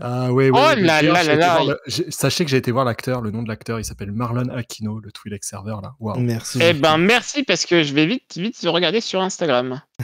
[0.00, 0.50] ah oui, oui.
[0.54, 1.76] Oh là là là là.
[2.08, 5.10] Sachez que j'ai été voir l'acteur, le nom de l'acteur, il s'appelle Marlon Aquino, le
[5.10, 5.94] Twi'lek serveur là.
[5.98, 6.18] Wow.
[6.18, 6.60] Merci.
[6.62, 9.82] Eh ben merci parce que je vais vite vite regarder sur Instagram.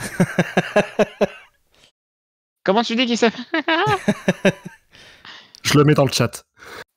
[2.65, 3.45] Comment tu dis qu'il s'appelle?
[5.63, 6.45] Je le mets dans le chat.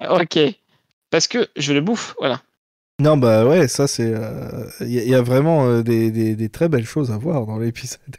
[0.08, 0.38] Ok.
[1.10, 2.42] Parce que je le bouffe, voilà.
[3.00, 6.68] Non bah ouais, ça c'est, il euh, y, a vraiment euh, des, des, des, très
[6.68, 8.16] belles choses à voir dans l'épisode.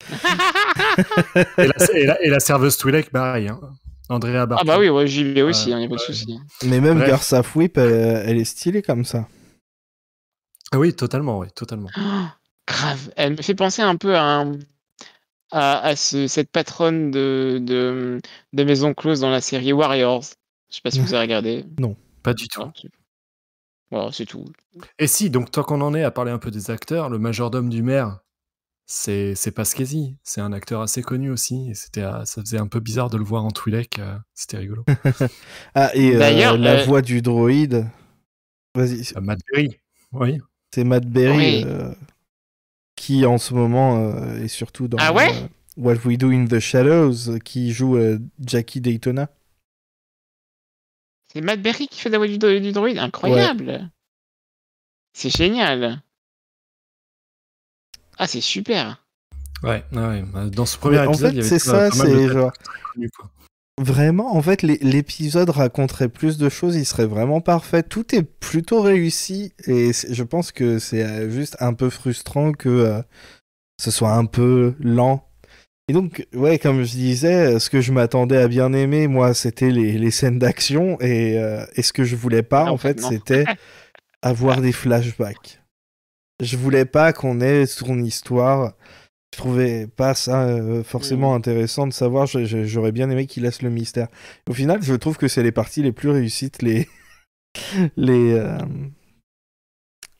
[1.56, 1.66] et,
[2.04, 3.46] la, et, la, serveuse Twi'lek, pareil.
[3.46, 3.60] Hein.
[4.08, 6.38] Andrea Ah bah oui, ouais, j'y vais aussi, il hein, a pas de souci.
[6.64, 9.28] Mais même Garça Whip, elle, est stylée comme ça.
[10.72, 11.88] Ah oui, totalement, oui, totalement.
[12.66, 14.44] grave, elle me fait penser un peu à,
[15.50, 18.20] à, cette patronne de, de,
[18.52, 20.24] de, Maison Close dans la série Warriors.
[20.70, 21.64] Je sais pas si vous avez regardé.
[21.78, 22.62] Non, pas du tout.
[23.90, 24.44] Voilà, c'est tout.
[24.98, 27.70] Et si, donc tant qu'on en est à parler un peu des acteurs, le majordome
[27.70, 28.20] du maire,
[28.90, 31.68] c'est c'est Pasquesi, c'est un acteur assez connu aussi.
[31.70, 33.98] Et c'était, euh, ça faisait un peu bizarre de le voir en Twi'lek.
[33.98, 34.84] Euh, c'était rigolo.
[35.74, 37.86] ah et euh, la voix du droïde.
[38.74, 39.12] Vas-y.
[39.20, 39.78] Matt Berry,
[40.12, 40.40] oui.
[40.74, 41.64] C'est Matt Berry
[42.96, 45.30] qui en ce moment est surtout dans ah ouais?
[45.76, 47.98] What We Do in the Shadows, qui joue
[48.40, 49.30] Jackie Daytona.
[51.32, 53.90] C'est Matt Berry qui fait la voix du, du droïde, incroyable.
[55.12, 56.02] C'est génial.
[58.18, 59.04] Ah, c'est super.
[59.62, 62.52] Ouais, ouais, bah, dans ce premier Mais en épisode, fait, c'est ça, c'est genre.
[63.80, 67.84] Vraiment, en fait, l'é- l'épisode raconterait plus de choses, il serait vraiment parfait.
[67.84, 72.68] Tout est plutôt réussi et je pense que c'est euh, juste un peu frustrant que
[72.68, 73.02] euh,
[73.80, 75.24] ce soit un peu lent.
[75.88, 79.32] Et donc, ouais, comme je disais, euh, ce que je m'attendais à bien aimer, moi,
[79.32, 82.78] c'était les, les scènes d'action et, euh, et ce que je voulais pas, Ah, en
[82.78, 83.44] fait, c'était
[84.22, 85.60] avoir des flashbacks.
[86.40, 88.74] Je voulais pas qu'on ait son histoire.
[89.34, 92.26] Je trouvais pas ça euh, forcément intéressant de savoir.
[92.26, 94.08] J'aurais bien aimé qu'il laisse le mystère.
[94.48, 96.88] Au final, je trouve que c'est les parties les plus réussites, les
[97.96, 98.58] les euh,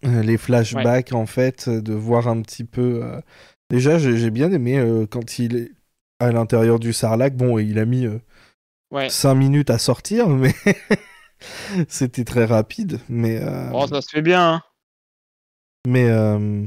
[0.02, 3.00] les flashbacks en fait, de voir un petit peu.
[3.04, 3.20] euh,
[3.70, 5.70] Déjà, j'ai bien aimé quand il est
[6.20, 7.36] à l'intérieur du Sarlac.
[7.36, 8.06] Bon, il a mis
[8.90, 9.10] Ouais.
[9.10, 10.54] 5 minutes à sortir, mais
[11.88, 13.00] c'était très rapide.
[13.08, 13.40] Mais
[13.72, 14.54] Oh, ça se fait bien.
[14.54, 14.62] hein.
[15.88, 16.64] Mais euh,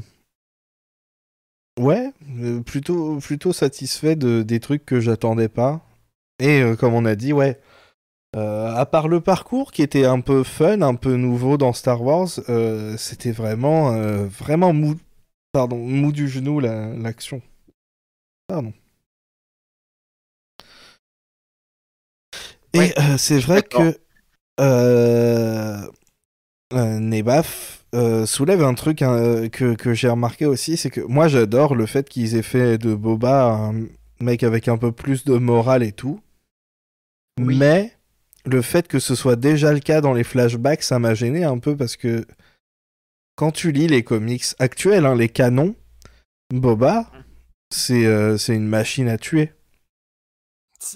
[1.79, 5.85] ouais, euh, plutôt, plutôt satisfait de, des trucs que j'attendais pas.
[6.39, 7.59] Et euh, comme on a dit, ouais,
[8.35, 12.01] euh, à part le parcours qui était un peu fun, un peu nouveau dans Star
[12.01, 12.29] Wars,
[12.97, 13.91] c'était vraiment,
[14.27, 14.95] vraiment mou,
[15.51, 17.41] pardon, mou du genou la- l'action.
[18.47, 18.73] Pardon.
[22.73, 23.99] Et Ouais, c'est vrai que
[26.73, 31.75] Nebaf euh, soulève un truc hein, que, que j'ai remarqué aussi, c'est que moi j'adore
[31.75, 33.87] le fait qu'ils aient fait de Boba un
[34.21, 36.21] mec avec un peu plus de morale et tout.
[37.39, 37.57] Oui.
[37.57, 37.93] Mais
[38.45, 41.57] le fait que ce soit déjà le cas dans les flashbacks, ça m'a gêné un
[41.57, 42.25] peu parce que
[43.35, 45.75] quand tu lis les comics actuels, hein, les canons,
[46.53, 47.11] Boba,
[47.73, 49.51] c'est euh, c'est une machine à tuer.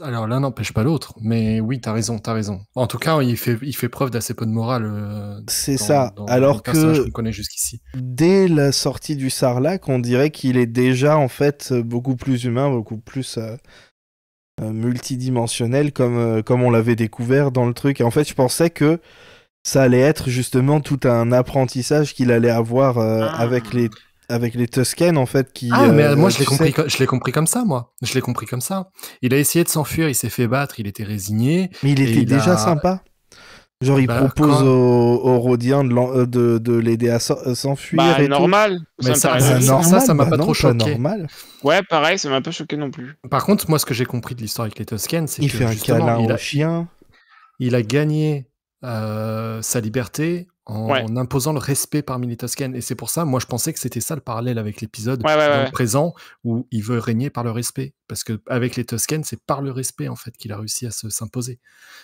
[0.02, 2.62] Alors l'un n'empêche pas l'autre, mais oui, t'as raison, t'as raison.
[2.76, 4.86] En tout cas, il fait, il fait preuve d'assez peu de morale.
[4.86, 6.12] euh, C'est ça.
[6.16, 7.82] dans- dans Alors le que qu'on connaît jusqu'ici.
[7.96, 12.70] dès la sortie du Sarlac, on dirait qu'il est déjà en fait beaucoup plus humain,
[12.70, 13.56] beaucoup plus euh,
[14.62, 18.02] euh, multidimensionnel comme, euh, comme on l'avait découvert dans le truc.
[18.02, 19.00] Et en fait, je pensais que
[19.64, 23.36] ça allait être justement tout un apprentissage qu'il allait avoir euh, Ah.
[23.38, 23.90] avec les
[24.30, 26.88] avec les Tusken en fait qui Ah, mais euh, moi je l'ai compris, sais- co-
[26.90, 27.94] je l'ai compris comme ça, moi.
[28.02, 28.90] Je l'ai compris comme ça.
[29.22, 31.70] Il a essayé de s'enfuir, il s'est fait battre, il était résigné.
[31.84, 33.04] mais il était il déjà a- sympa
[33.82, 37.54] genre il Bah, propose quand- aux, aux Rhodiens de, l'en- de, de l'aider à euh,
[37.56, 38.30] s'enfuir Bah, et tout.
[38.30, 38.80] normal.
[39.04, 40.74] Mais me ça- ça- Bah, normal, ça m'a bah pas non, trop choqué.
[40.92, 41.28] normal.
[41.62, 43.16] Ouais, pareil, ça m'a pas choqué non plus.
[43.30, 45.58] Par contre, moi ce que j'ai compris de l'histoire avec les Tusken, c'est Il que
[45.58, 46.88] fait un câlin il au a, chien.
[47.60, 48.48] il a gagné
[48.86, 51.06] euh, sa liberté en, Ouais.
[51.18, 52.76] imposant le respect parmi les Tusken.
[52.76, 55.30] Et c'est pour ça, moi je pensais que c'était ça le parallèle avec l'épisode Ouais,
[55.32, 55.72] ouais, dans ouais, le ouais.
[55.72, 57.94] présent où il veut régner par le respect.
[58.08, 60.92] Parce que avec les Tusken, c'est par le respect en fait qu'il a réussi à
[60.92, 61.60] se s'imposer.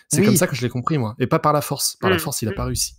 [0.09, 0.25] C'est Oui.
[0.25, 1.95] comme ça que je l'ai compris moi, et pas par la force.
[1.99, 2.55] Par la Mm, force, il a mm.
[2.55, 2.95] pas réussi.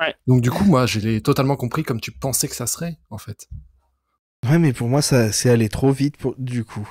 [0.00, 0.14] Ouais.
[0.26, 3.18] Donc du coup, moi, je l'ai totalement compris comme tu pensais que ça serait en
[3.18, 3.48] fait.
[4.48, 6.34] Ouais, mais pour moi, ça c'est allé trop vite pour...
[6.38, 6.88] du coup.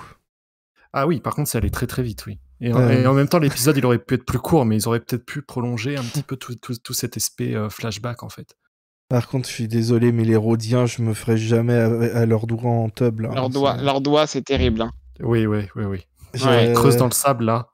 [0.91, 2.39] Ah oui, par contre, ça allait très très vite, oui.
[2.59, 4.99] Et, et en même temps, l'épisode, il aurait pu être plus court, mais ils auraient
[4.99, 8.55] peut-être pu prolonger un petit peu tout, tout- tout cet aspect euh, flashback, en fait.
[9.09, 11.85] Par contre, je suis désolé, mais les Rhodiens, je me ferai jamais à,
[12.19, 13.19] à leurs doigts en tub.
[13.21, 13.29] Là.
[13.33, 14.81] Leurs doigts, C'est- leurs doigts, c'est terrible.
[14.81, 14.91] hein.
[15.21, 16.05] Oui, oui, oui, oui.
[16.45, 16.69] Ouais.
[16.69, 17.67] Ils creusent dans le sable, là.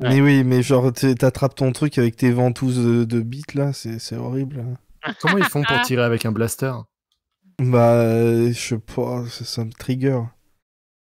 [0.00, 3.98] Mais oui, mais genre, t'attrapes ton truc avec tes ventouses de, de bites, là, c'est
[3.98, 4.64] c'est horrible.
[5.20, 6.72] Comment ils font pour tirer avec un blaster?
[7.60, 10.20] Bah, euh, je sais pas, ça, ça me trigger.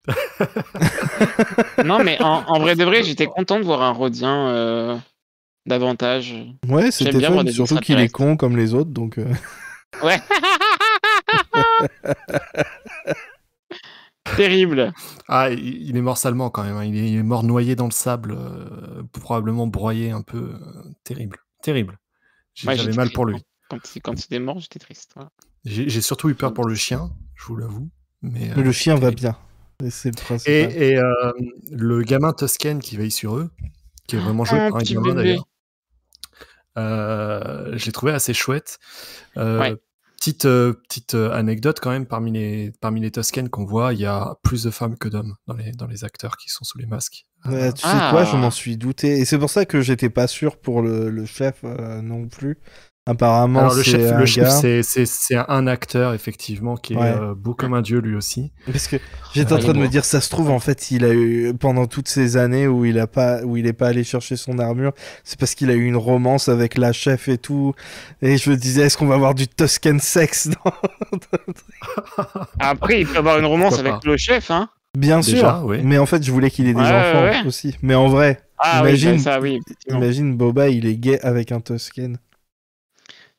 [1.84, 4.98] non, mais en, en vrai de vrai, j'étais content de voir un Rodien euh,
[5.66, 6.36] davantage.
[6.68, 9.18] Ouais, c'était bien voir fun, des surtout qu'il est con comme les autres, donc...
[9.18, 9.26] euh,
[10.04, 10.20] Ouais.
[14.36, 14.94] terrible.
[15.28, 16.76] Ah, il, est mort salement, quand même.
[16.78, 16.86] hein.
[16.86, 20.54] Il est, il est mort noyé dans le sable, euh, probablement broyé un peu.
[21.04, 21.38] terrible.
[21.64, 21.98] Terrible.
[22.66, 23.38] Ouais, J'avais mal pour lui.
[23.70, 25.12] Quand, il- quand il est mort, j'étais triste.
[25.16, 25.30] voilà.
[25.66, 27.90] J'ai surtout eu peur pour le chien, je vous l'avoue.
[28.22, 29.36] Mais, Mais euh, le chien va bien.
[29.84, 30.54] Et C'est le principal.
[30.54, 31.32] Et, et, euh,
[31.72, 33.50] le gamin Tusken qui veille sur eux,
[34.08, 35.46] qui est vraiment joué Ah, par un gamin d'ailleurs,
[36.78, 38.80] euh, je l'ai trouvé assez chouette.
[39.38, 39.76] Euh, Ouais.
[40.20, 44.06] Petite, euh, petite anecdote quand même, parmi les, parmi les Tusken qu'on voit, il y
[44.08, 46.88] a plus de femmes que d'hommes dans les, dans les acteurs qui sont sous les
[46.88, 47.28] masques.
[47.46, 48.10] Ouais, tu sais Ah.
[48.12, 49.20] quoi, je m'en suis douté.
[49.20, 52.58] Et c'est pour ça que j'étais pas sûr pour le, le chef euh, non plus.
[53.08, 56.76] Apparemment, Alors le c'est chef, un le chef gars- c'est- c'est c'est un acteur effectivement
[56.76, 57.06] qui est Ouais.
[57.20, 58.52] euh, beau comme un dieu lui aussi.
[58.66, 58.98] Parce que
[59.34, 61.54] j'étais en Ouais, train de me dire, ça se trouve, en fait, il a eu,
[61.60, 64.60] pendant toutes ces années où il a pas, où il est pas allé chercher son
[64.60, 64.92] armure,
[65.24, 67.74] c'est parce qu'il a eu une romance avec la chef et tout.
[68.22, 70.72] Et je me disais, est-ce qu'on va avoir du Tusken sex dans...
[72.60, 74.70] Après, il peut avoir une romance avec le chef, hein.
[74.98, 75.68] Bien Déjà, sûr.
[75.84, 77.76] Mais en fait, je voulais qu'il ait des Ouais, enfants aussi.
[77.84, 79.60] Mais en vrai, Ah Imagine- oui, ça, ça, oui.
[79.64, 80.00] effectivement.
[80.02, 82.18] imagine Boba, il est gay avec un Tusken.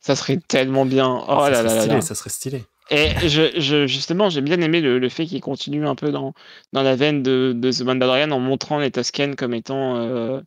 [0.01, 1.25] Ça serait tellement bien.
[1.29, 2.01] Oh ça là là là stylé, là.
[2.01, 2.65] ça serait stylé.
[2.91, 6.33] Et je, justement, j'ai bien aimé le, fait qu'il continue un peu dans,
[6.73, 10.41] dans la veine de, de The Mandalorian en montrant les Tusken comme étant, euh,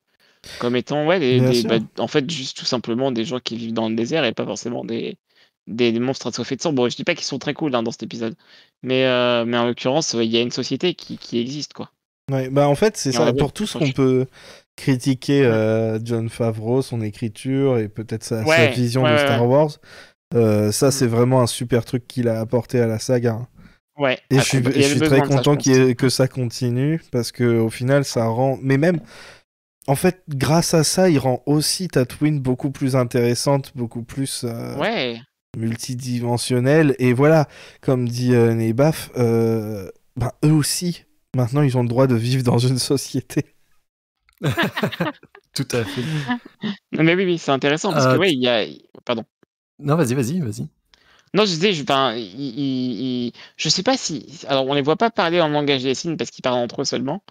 [0.59, 3.95] comme étant ouais, bah, en fait, juste tout simplement des gens qui vivent dans le
[3.95, 5.17] désert et pas forcément des,
[5.67, 6.73] des, monstres assoiffés de sang.
[6.73, 8.35] Bon, je dis pas qu'ils sont très cool hein, dans cet épisode,
[8.81, 11.91] mais, euh, mais en l'occurrence, il y a une société qui, qui existe, quoi.
[12.31, 13.33] Ouais, bah en fait, c'est ça.
[13.33, 14.25] Pour tout ce qu'on peut
[14.81, 18.41] critiquer euh, John Favreau, son écriture et peut-être sa,
[18.71, 19.69] vision de Star Wars,
[20.33, 20.91] euh, ça, mm.
[20.91, 23.33] c'est vraiment un super truc qu'il a apporté à la saga.
[23.33, 23.47] Hein.
[23.97, 24.17] Ouais.
[24.31, 24.61] Et je suis,
[24.99, 28.57] très content que ça continue parce que au final, ça rend.
[28.61, 28.99] Mais même,
[29.85, 34.43] en fait, grâce à ça, il rend aussi Tatooine beaucoup plus intéressante, beaucoup plus.
[34.43, 35.19] Euh, ouais.
[35.57, 36.95] Multidimensionnelle.
[36.97, 37.47] Et voilà,
[37.81, 41.03] comme dit Nebaf, ben, eux aussi,
[41.35, 43.43] maintenant, ils ont le droit de vivre dans une société.
[45.53, 46.01] Tout à fait.
[46.91, 48.65] Non, mais oui, oui, c'est intéressant parce que, oui, il y a.
[49.05, 49.23] Pardon.
[49.79, 50.67] Non, vas-y, vas-y, vas-y.
[51.33, 54.41] Non, je disais, je, enfin, je sais pas si.
[54.47, 56.85] Alors, on les voit pas parler en langage des signes parce qu'ils parlent entre eux
[56.85, 57.23] seulement.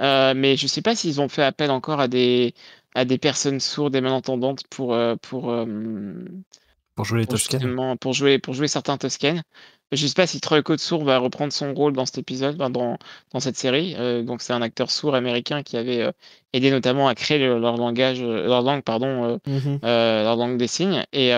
[0.00, 2.54] Euh, mais je sais pas s'ils ont fait appel encore à des,
[2.94, 5.64] à des personnes sourdes et malentendantes pour, euh, pour, euh,
[6.96, 7.96] pour jouer les Toscanes.
[8.00, 9.42] Pour jouer, pour jouer certains Toscanes.
[9.94, 13.40] Je sais pas si Troy Kotsur va reprendre son rôle dans cet épisode, dans, dans
[13.40, 13.94] cette série.
[13.98, 16.12] Euh, donc c'est un acteur sourd américain qui avait euh,
[16.52, 19.38] aidé notamment à créer leur langage, euh, leur langue, pardon,
[19.82, 21.04] leur langue des signes.
[21.12, 21.30] Et,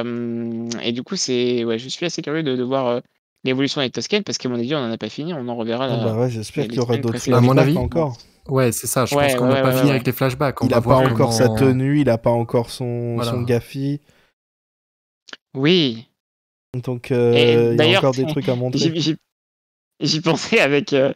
[0.82, 3.00] et du coup, c'est, ouais, je suis assez curieux de, de voir
[3.44, 5.32] l'évolution des Toscanes parce qu'à mon avis, on n'en a pas fini.
[5.34, 5.88] On en reverra.
[5.90, 8.18] Ah bah ouais, j'espère qu'il y aura d'autres flashbacks à mon avis, encore.
[8.48, 9.06] Ouais, c'est ça.
[9.06, 10.56] Je pense qu'on n'a pas fini avec les flashbacks.
[10.62, 14.00] il n'a pas encore sa tenue, il n'a pas encore son, son gaffi.
[15.54, 16.06] Oui.
[16.74, 18.92] Donc, euh, il y a encore des trucs à montrer.
[19.98, 21.14] J'y pensais avec, euh,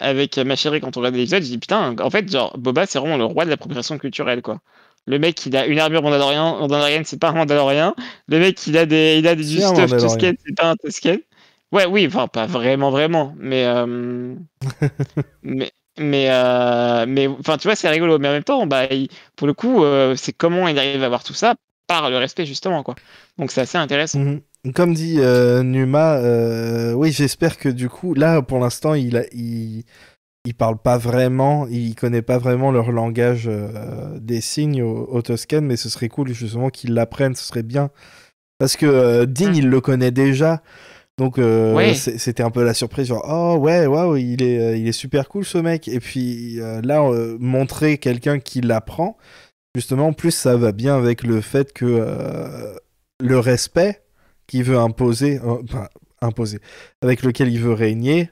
[0.00, 1.42] avec ma chérie quand on regarde l'épisode.
[1.42, 4.60] J'ai dit putain, en fait, genre, Boba, c'est vraiment le roi de l'appropriation culturelle, quoi.
[5.06, 7.94] Le mec, il a une armure mandalorienne, c'est pas un mandalorien.
[8.28, 11.18] Le mec, il a des, il a des du stuff Tusken, c'est pas un Tusken.
[11.72, 13.66] Ouais, oui, enfin, pas vraiment, vraiment, mais.
[13.66, 14.34] Euh,
[15.42, 15.70] mais.
[15.98, 16.30] Mais,
[17.06, 18.18] mais enfin, tu vois, c'est rigolo.
[18.18, 18.88] Mais en même temps, bah,
[19.36, 19.84] pour le coup,
[20.16, 21.54] c'est comment il arrive à avoir tout ça
[21.86, 22.94] par le respect, justement, quoi.
[23.36, 24.20] Donc, c'est assez intéressant.
[24.20, 24.40] Mhm.
[24.74, 29.24] Comme dit euh, Numa, euh, oui, j'espère que du coup, là, pour l'instant, il, a,
[29.32, 29.82] il,
[30.44, 35.20] il parle pas vraiment, il connaît pas vraiment leur langage euh, des signes au, au,
[35.20, 37.90] Toscan, mais ce serait cool justement qu'il l'apprenne, ce serait bien.
[38.58, 39.54] Parce que Dean, mm.
[39.54, 40.62] il le connaît déjà.
[41.18, 41.38] Donc
[41.94, 45.44] c'était un peu la surprise, genre oh ouais, waouh, il est, il est super cool
[45.44, 45.86] ce mec.
[45.86, 47.02] Et puis là,
[47.38, 49.18] montrer quelqu'un qui l'apprend,
[49.74, 52.74] justement, en plus ça va bien avec le fait que
[53.20, 54.02] le respect,
[54.46, 55.62] qu'il veut imposer, euh,
[56.20, 56.60] imposer,
[57.00, 58.30] avec lequel il veut régner,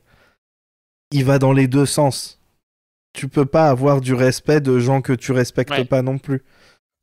[1.11, 2.41] il va dans les deux sens.
[3.13, 6.43] Tu peux pas avoir du respect de gens que tu respectes pas non plus.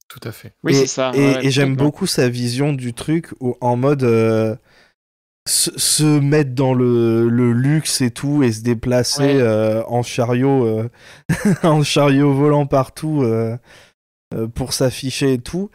[0.07, 0.53] Tout à fait.
[0.63, 1.11] Oui, c'est ça.
[1.13, 4.55] Et, j'aime beaucoup sa vision du truc en mode euh,
[5.45, 10.87] se, mettre dans le, luxe et tout et se déplacer euh, en chariot,
[11.63, 13.25] en chariot volant partout
[14.55, 15.69] pour s'afficher et tout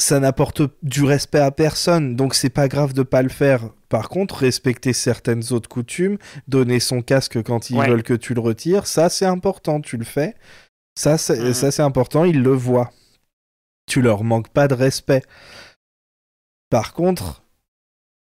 [0.00, 3.70] ça n'apporte du respect à personne, donc c'est pas grave de pas le faire.
[3.88, 8.40] Par contre, respecter certaines autres coutumes, donner son casque quand ils veulent que tu le
[8.40, 10.36] retires, ça c'est important, tu le fais.
[10.96, 11.54] Ça c'est, mhm.
[11.54, 12.90] ça c'est important, ils le voient.
[13.86, 15.22] Tu leur manques pas de respect.
[16.70, 17.42] Par contre,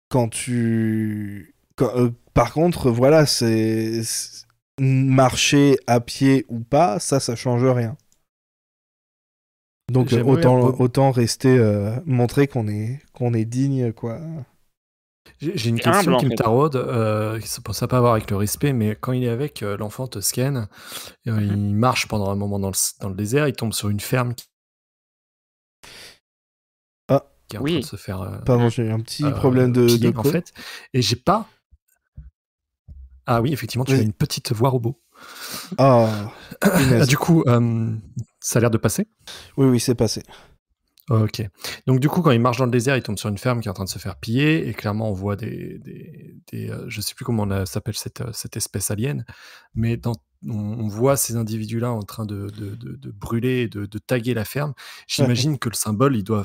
[0.10, 4.02] quand tu euh, par contre, voilà, c'est
[4.80, 7.96] marcher à pied ou pas, ça ça change rien.
[9.90, 14.20] Donc autant, autant rester euh, montrer qu'on est qu'on est digne quoi.
[15.42, 18.98] J'ai une question qui me taraude, euh, ça ne pas avoir avec le respect, mais
[19.00, 20.68] quand il est avec euh, l'enfant Toscan,
[21.28, 21.42] euh, mhm.
[21.42, 24.34] il marche pendant un moment dans le, dans le, désert, il tombe sur une ferme
[24.36, 24.48] qui,
[27.08, 27.24] ah.
[27.48, 28.42] qui est en train de se faire.
[28.46, 30.52] Pardon, j'ai un petit problème de, de en fait,
[30.94, 31.48] et j'ai pas.
[33.26, 35.00] Ah oui, effectivement, tu as une petite voix robot.
[35.78, 36.32] Ah.
[37.08, 37.46] du coup,
[38.40, 39.08] ça a l'air de passer?
[39.58, 40.24] Oui, oui, c'est passé.
[41.10, 41.42] Ok.
[41.88, 43.68] Donc du coup, quand il marche dans le désert, il tombe sur une ferme qui
[43.68, 45.80] est en train de se faire piller, et clairement, on voit des...
[45.80, 49.26] des, euh, je sais plus comment on s'appelle cette, euh, cette espèce alien,
[49.74, 50.14] mais dans,
[50.48, 54.74] on, voit ces individus-là en train de, de, de, brûler, de, de taguer la ferme.
[55.08, 56.44] J'imagine que le symbole, il doit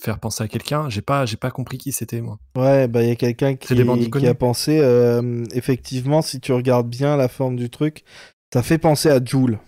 [0.00, 0.88] faire penser à quelqu'un.
[0.88, 2.38] J'ai pas, j'ai pas compris qui c'était, moi.
[2.56, 6.88] Ouais, bah il y a quelqu'un qui, qui, a pensé, euh, effectivement, si tu regardes
[6.88, 8.04] bien la forme du truc,
[8.52, 9.58] ça fait penser à Joule.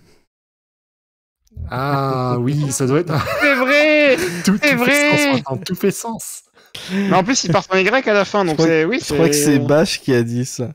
[1.69, 3.13] Ah oui, ça doit être.
[3.41, 6.43] C'est vrai Tout, C'est vrai sens, tout fait sens.
[6.91, 8.85] Mais en plus, il part en Y à la fin, donc c'est.
[8.85, 10.71] Oui, je crois que c'est Bash qui a dit ça.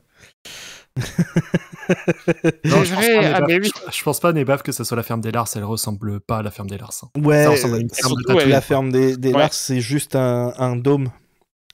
[2.65, 3.15] non, je, vrai.
[3.15, 3.71] Pense pas, ah, oui.
[3.91, 6.43] je, pense pas, Nebaf, que ce soit la ferme des Lars, elle ressemble pas à
[6.43, 6.93] la ferme des Lars.
[7.03, 7.21] Hein.
[7.21, 8.15] Ouais, ça ressemble à une ferme
[8.47, 11.09] la ferme des, des Lars, c'est juste un, un, dôme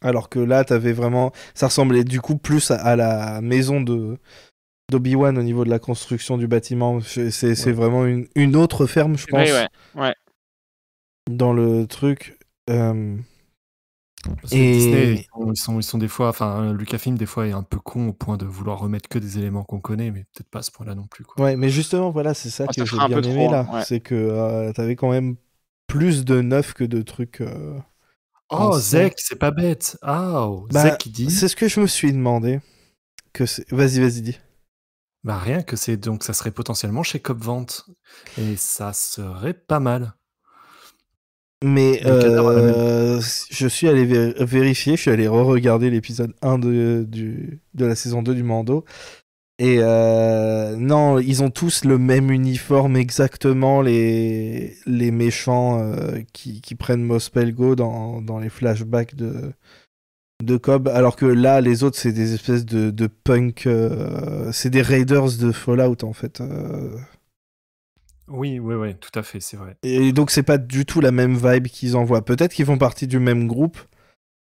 [0.02, 1.32] Alors que là, t'avais vraiment.
[1.54, 4.18] Ça ressemblait du coup plus à, à la maison de
[4.94, 7.00] d'Obi-Wan au niveau de la construction du bâtiment.
[7.02, 9.40] C'est vraiment une, une autre ferme, je pense.
[9.48, 9.68] Oui, ouais.
[9.96, 10.16] ouais.
[11.30, 12.38] Dans le truc.
[12.70, 13.18] Euh,
[14.24, 17.26] Parce que Et- Disney, ils sont, ils sont, ils sont des fois, enfin, Lucasfilm des
[17.26, 20.12] fois est un peu con au point de vouloir remettre que des éléments qu'on connaît,
[20.12, 21.24] mais peut-être pas à ce point-là non plus.
[21.26, 21.44] Quoi.
[21.44, 23.70] Ouais, mais justement, voilà, c'est ça que j'ai bien aimé trop, là.
[23.74, 23.84] ouais.
[23.86, 25.36] C'est que euh, t'avais quand même
[25.88, 27.42] plus de neuf que de trucs.
[27.42, 27.78] euh,
[28.56, 28.78] Oh.
[28.78, 29.98] Zek, c'est pas bête.
[30.04, 31.32] Ah, oh, Bah, Zek qui dit.
[31.32, 32.60] C'est ce que je me suis demandé.
[33.34, 34.40] Que c'est- vas-y, vas-y, dis.
[35.24, 37.86] Bah rien que c'est donc ça serait potentiellement chez Cop Vente
[38.38, 40.14] et ça serait pas mal.
[41.64, 47.62] Mais euh, je suis allé vé- vérifier, je suis allé re-regarder l'épisode 1 de, du,
[47.74, 48.84] de la saison 2 du Mando.
[49.60, 56.62] Et euh, non, ils ont tous le même uniforme exactement, les, les méchants euh, qui,
[56.62, 59.54] qui prennent Mospelgo dans, dans les flashbacks de,
[60.42, 60.88] de Cobb.
[60.88, 63.68] Alors que là, les autres, c'est des espèces de, de punk.
[63.68, 66.42] euh, c'est des raiders de Fallout en fait.
[66.42, 66.98] euh.
[68.30, 69.76] Oui, oui, oui, tout à fait, c'est vrai.
[69.84, 72.24] Et donc c'est pas du tout la même vibe qu'ils envoient.
[72.24, 73.78] Peut-être qu'ils font partie du même groupe,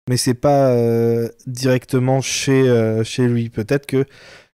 [0.09, 3.51] mais c'est pas euh, directement chez, chez lui.
[3.51, 4.05] Peut-être que,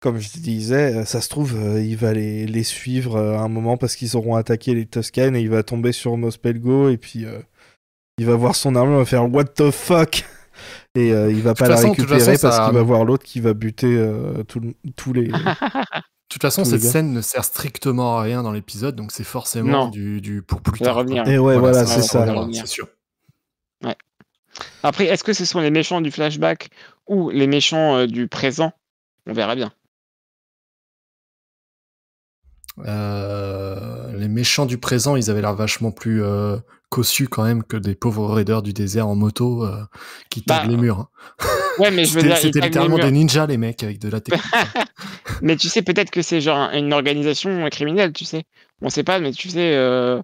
[0.01, 3.95] comme je disais, ça se trouve, il va les, les suivre à un moment parce
[3.95, 7.27] qu'ils auront attaqué les Tuscans et il va tomber sur Mospelgo et puis
[8.19, 10.25] il va voir son armure, il va faire What the fuck?
[10.97, 12.83] Et euh, il va pas la façon- de toute récupérer façon, parce ça- qu'il va
[12.83, 15.29] voir l'autre qui va buter euh, tous les.
[16.31, 19.89] De toute façon, cette scène ne sert strictement à rien dans l'épisode, donc c'est forcément
[19.89, 20.95] du, du pour plus tard.
[20.95, 21.27] revenir.
[21.27, 22.25] Et ouais, voilà, c'est ça.
[22.25, 22.87] revenir, C'est sûr.
[24.85, 26.71] Après, est-ce que ce sont les méchants du flashback
[27.09, 28.73] ou les méchants euh, du présent?
[29.27, 29.73] On verra bien.
[32.87, 36.57] Euh, les méchants du présent, ils avaient l'air vachement plus euh,
[36.91, 39.83] cossus quand même que des pauvres raiders du désert en moto euh,
[40.29, 40.99] qui Bah, taguent les murs.
[41.01, 41.09] hein.
[41.79, 44.45] Ouais, mais je veux dire, c'était littéralement des ninjas, les mecs, avec de la technique.
[45.43, 48.45] Mais tu sais, peut-être que c'est genre un- une organisation criminelle, tu sais.
[48.83, 49.75] On sait pas, mais tu sais.
[49.75, 50.21] euh,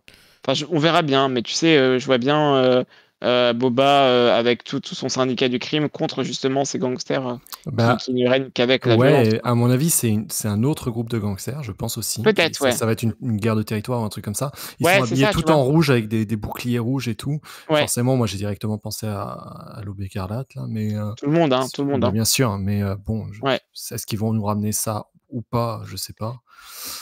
[0.46, 2.84] Enfin, je- on verra bien, mais tu sais, euh, je vois bien
[3.24, 7.36] euh, Boba euh, avec tout, tout son syndicat du crime contre justement ces gangsters euh,
[7.66, 9.28] bah, qui, qui ne règnent qu'avec la violence.
[9.28, 12.22] ouais, à mon avis, c'est un autre groupe de gangsters, je pense aussi.
[12.22, 12.72] Peut-être, ça, ouais.
[12.72, 14.52] Ça va être une, une guerre de territoire ou un truc comme ça.
[14.80, 15.54] Ils Ouais, sont habillés ça, tout vois.
[15.56, 17.40] en rouge avec des, des boucliers rouges et tout.
[17.70, 17.80] Ouais.
[17.80, 20.92] Forcément, moi, j'ai directement pensé à, à l'aube écarlate, là, mais.
[21.16, 22.00] Tout le monde, hein, tout le monde.
[22.02, 22.12] bah, hein.
[22.12, 25.80] Bien sûr, mais bon, est-ce qu'ils vont nous ramener ça ou pas?
[25.86, 26.36] Je sais pas.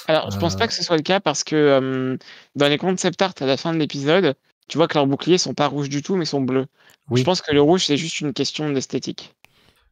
[0.07, 2.17] Alors, je pense pas que ce soit le cas parce que
[2.55, 4.37] dans les concept art à la fin de l'épisode,
[4.69, 6.67] tu vois que leurs boucliers sont pas rouges du tout, mais sont bleus.
[7.11, 9.35] Oui, Je pense que le rouge, c'est juste une question d'esthétique.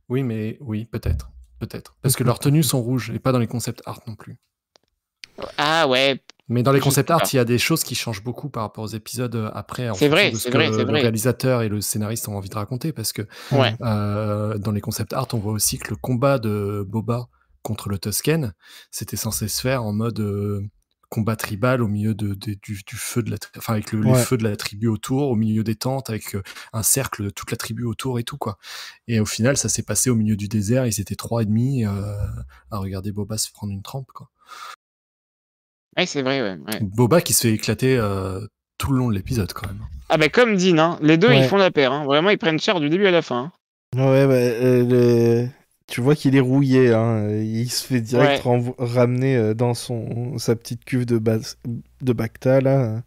[0.08, 3.46] oui, mais oui, peut-être, peut-être, parce que leurs tenues sont rouges et pas dans les
[3.46, 4.38] concept art non plus.
[5.56, 7.94] Ah ouais, Mais dans les Je concept sais art, il y a des choses qui
[7.94, 9.88] changent beaucoup par rapport aux épisodes euh, après.
[9.94, 11.00] C'est vrai, ce c'est vrai, le, c'est le vrai.
[11.00, 13.74] réalisateur et le scénariste ont envie de raconter, parce que ouais.
[13.80, 17.28] euh, dans les concept art, on voit aussi que le combat de Boba
[17.62, 18.52] contre le Tusken,
[18.90, 20.62] c'était censé se faire en mode euh,
[21.12, 24.00] combat tribal au milieu de, de- du, du feu de la, tri- enfin avec le,
[24.00, 26.42] les feux de la tribu autour, au milieu des tentes, avec euh,
[26.72, 28.56] un cercle de toute la tribu autour et tout quoi.
[29.08, 30.86] Et au final, ça s'est passé au milieu du désert.
[30.86, 31.90] Ils étaient trois et demi euh,
[32.70, 34.30] à regarder Boba se prendre une trempe quoi.
[35.98, 36.56] Ouais, c'est vrai, ouais.
[36.66, 36.80] ouais.
[36.80, 38.40] Boba qui se fait éclater euh,
[38.78, 39.84] tout le long de l'épisode quand même.
[40.08, 41.40] Ah bah comme Dean, hein, les deux, Ouais.
[41.40, 41.92] ils font la paire.
[41.92, 42.04] Hein.
[42.06, 43.52] Vraiment, ils prennent cher du début à la fin.
[43.94, 43.98] hein.
[44.10, 45.48] Ouais, bah, euh, le-
[45.92, 46.92] tu vois qu'il est rouillé.
[46.94, 47.28] Hein.
[47.36, 48.42] Il se fait direct
[48.78, 51.56] ramener euh, dans son sa petite cuve de, bas-
[52.00, 53.02] de Bacta là.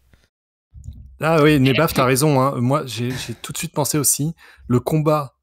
[1.20, 2.40] Ah oui, Nebaf, t'as raison.
[2.42, 2.62] Hein.
[2.62, 3.10] Moi, j'ai
[3.42, 4.36] tout de suite pensé aussi,
[4.68, 5.36] le combat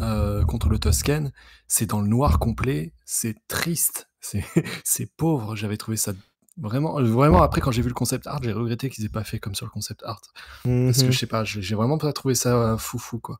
[0.00, 1.32] euh, contre le Tusken,
[1.68, 4.44] c'est dans le noir complet, c'est triste, c'est
[4.84, 5.56] c'est pauvre.
[5.56, 6.12] J'avais trouvé ça
[6.58, 7.42] vraiment, vraiment.
[7.42, 9.64] Après, quand j'ai vu le concept art, j'ai regretté qu'ils aient pas fait comme sur
[9.64, 10.20] le concept art,
[10.64, 11.12] parce que Mhm.
[11.12, 13.38] je sais pas, j'ai j'ai vraiment pas trouvé ça euh, foufou quoi.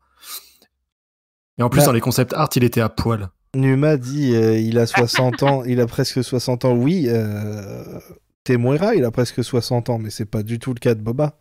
[1.59, 1.87] Et en plus, Bah.
[1.87, 3.29] dans les concept art, il était à poil.
[3.55, 6.72] Numa dit euh, il a 60 ans, il a presque 60 ans.
[6.72, 7.98] Oui, euh,
[8.44, 11.36] Temuera, il a presque 60 ans, mais c'est pas du tout le cas de Boba.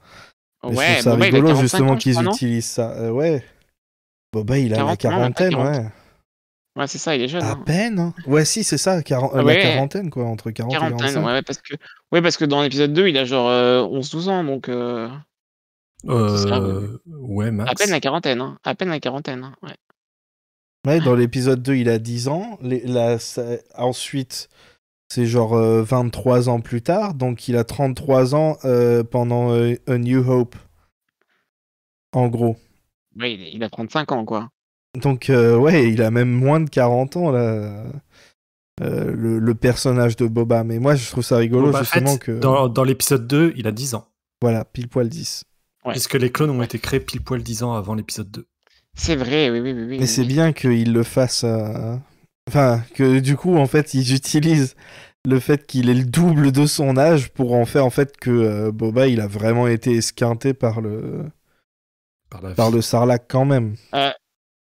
[0.64, 2.92] Mais Ouais, trouve ça Boba, il a rigolo 45 justement qu'ils utilisent ça.
[2.94, 3.44] Euh, ouais.
[4.34, 5.76] Boba, il a la 40, non, même pas quarantaine, 40.
[5.86, 5.90] ouais.
[6.76, 7.44] Ouais, c'est ça, il est jeune.
[7.44, 7.64] À hein.
[7.66, 8.00] peine.
[8.00, 8.14] hein.
[8.26, 9.56] Ouais, si, c'est ça, quaran- euh, Ouais.
[9.58, 11.26] la quarantaine, quoi, entre 40 et Quarantaine, 45.
[11.26, 11.74] ouais, parce que,
[12.12, 15.10] ouais, parce que dans l'épisode 2, il a genre euh, 11-12 ans, donc euh,
[16.08, 17.72] ça, Euh, ouais, Max.
[17.72, 18.40] à peine la quarantaine.
[18.42, 18.58] Hein.
[18.64, 19.44] À peine la quarantaine.
[19.44, 19.76] hein, Ouais.
[20.88, 22.58] Ouais, dans l'épisode 2, il a 10 ans.
[22.62, 24.50] Les- la- ça- ensuite,
[25.12, 27.14] c'est genre euh, 23 ans plus tard.
[27.16, 30.56] Donc, il a 33 ans euh, pendant euh, A New Hope.
[32.14, 32.56] En gros.
[33.20, 34.50] Ouais, il, il a 35 ans, quoi.
[35.00, 37.84] Donc, euh, ouais, il a même moins de 40 ans, là.
[38.82, 40.64] euh, le, le personnage de Boba.
[40.64, 42.40] Mais moi, je trouve ça rigolo, Boba justement, Fett, que.
[42.40, 44.08] dans, dans l'épisode 2, il a 10 ans.
[44.42, 45.44] Voilà, pile poil 10.
[45.86, 45.92] Ouais.
[45.92, 46.66] Puisque les clones ont Ouais.
[46.66, 48.48] été créés pile poil 10 ans avant l'épisode 2.
[48.96, 49.84] C'est vrai, oui, oui, oui.
[49.88, 50.26] oui, Mais c'est oui.
[50.26, 51.44] bien qu'ils le fassent.
[51.44, 51.98] euh,
[52.48, 54.76] Enfin, que du coup, en fait, ils utilisent
[55.26, 58.32] le fait qu'il ait le double de son âge pour en faire en fait que
[58.32, 61.26] euh, Boba, il a vraiment été esquinté par le
[62.30, 62.72] Par la par vie.
[62.72, 63.76] le Sarlacc quand même.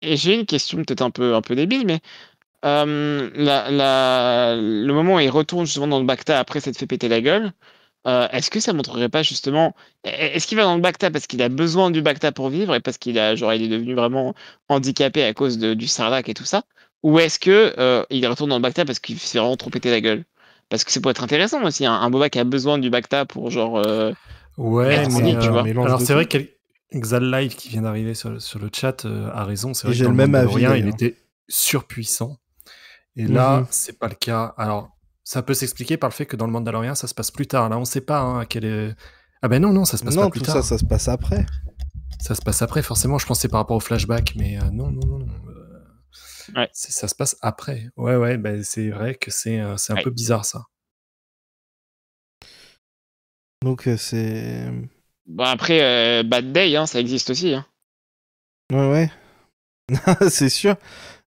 [0.02, 2.00] Et j'ai une question peut-être un peu, un peu débile, mais
[2.64, 6.86] euh, la, la- le moment où il retourne justement dans le Bacta après s'être fait
[6.88, 7.52] péter la gueule,
[8.08, 9.74] euh, est-ce que ça montrerait pas justement.
[10.04, 12.80] Est-ce qu'il va dans le Bacta parce qu'il a besoin du Bacta pour vivre et
[12.80, 14.34] parce qu'il a, genre, il est devenu vraiment
[14.68, 16.64] handicapé à cause de- du Sarlacc et tout ça?
[17.04, 19.70] Ou est-ce que euh, il retourne dans le Bacta parce qu'il se fait vraiment trop
[19.70, 20.24] péter la gueule?
[20.70, 23.24] Parce que ça pourrait être intéressant aussi, un, un Boba qui a besoin du Bacta
[23.26, 23.78] pour genre.
[23.78, 24.12] euh,
[24.56, 25.62] Ouais, mais unique, tu euh, vois?
[25.86, 29.44] alors c'est vrai qu'Exal Live qui vient d'arriver sur, le- sur le chat euh, a
[29.44, 29.74] raison.
[29.74, 31.16] C'est vrai que le même avis, il était
[31.48, 32.36] surpuissant.
[33.16, 33.66] Et là, Mhm.
[33.70, 34.54] c'est pas le cas.
[34.56, 34.90] Alors,
[35.28, 37.68] ça peut s'expliquer par le fait que dans le Mandalorian, ça se passe plus tard.
[37.68, 38.94] Là, on sait pas hein, à quel est.
[39.42, 40.54] Ah ben non, non, ça se passe Non, pas plus tout tard.
[40.54, 41.44] ça, ça se passe après.
[42.18, 43.18] Ça se passe après, forcément.
[43.18, 45.18] Je pensais par rapport au flashback, mais euh, non, non, non.
[45.18, 45.26] non.
[45.48, 45.64] euh,
[46.56, 46.70] Ouais.
[46.72, 47.90] Ça se passe après.
[47.98, 50.02] Ouais, ouais, ben, c'est vrai que c'est euh, c'est un Ouais.
[50.02, 50.64] peu bizarre ça.
[53.62, 54.72] Donc euh, c'est
[55.26, 57.52] Bon, après, euh, Bad Day, hein, ça existe aussi.
[57.54, 57.66] Hein.
[58.72, 59.10] ouais ouais.
[60.30, 60.76] c'est sûr.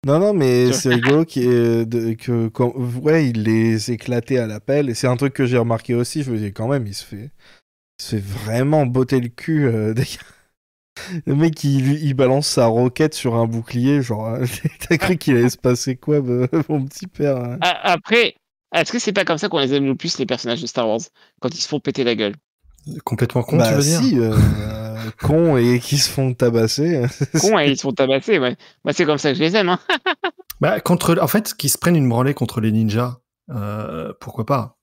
[0.06, 2.72] Non non mais c'est rigolo ait de- que quand
[3.02, 6.22] ouais il les éclaté à l'appel et c'est un truc que j'ai remarqué aussi.
[6.22, 7.30] Je me dis quand même il se fait
[8.00, 9.66] il se fait vraiment botter le cul.
[9.66, 10.04] euh, dès
[11.26, 14.44] Le mec il, il balance sa roquette sur un bouclier genre euh,
[14.88, 16.20] t'as cru qu'il allait se passer quoi
[16.68, 17.36] mon petit père.
[17.38, 18.34] hein Après,
[18.74, 20.88] est-ce que c'est pas comme ça qu'on les aime le plus, les personnages de Star
[20.88, 21.00] Wars?
[21.40, 22.34] Quand ils se font péter la gueule.
[23.04, 24.34] Complètement con, bah tu veux dire si euh,
[25.22, 27.02] con et qui se font tabasser.
[27.40, 28.56] Con, et ils se font tabasser, ouais.
[28.84, 29.78] Moi, c'est comme ça que je les aime, hein.
[30.60, 33.18] Bah, contre, en fait, qu'ils se prennent une branlée contre les ninjas,
[33.50, 34.76] euh, pourquoi pas?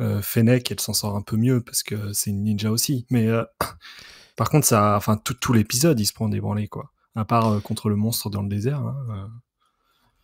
[0.00, 3.04] Euh, Fennec, elle s'en sort un peu mieux parce que c'est une ninja aussi.
[3.10, 3.42] Mais euh,
[4.36, 6.90] par contre, ça, enfin, tout, tout l'épisode, il se prend des branlées, quoi.
[7.16, 8.78] À part euh, contre le monstre dans le désert.
[8.78, 9.26] hein, euh.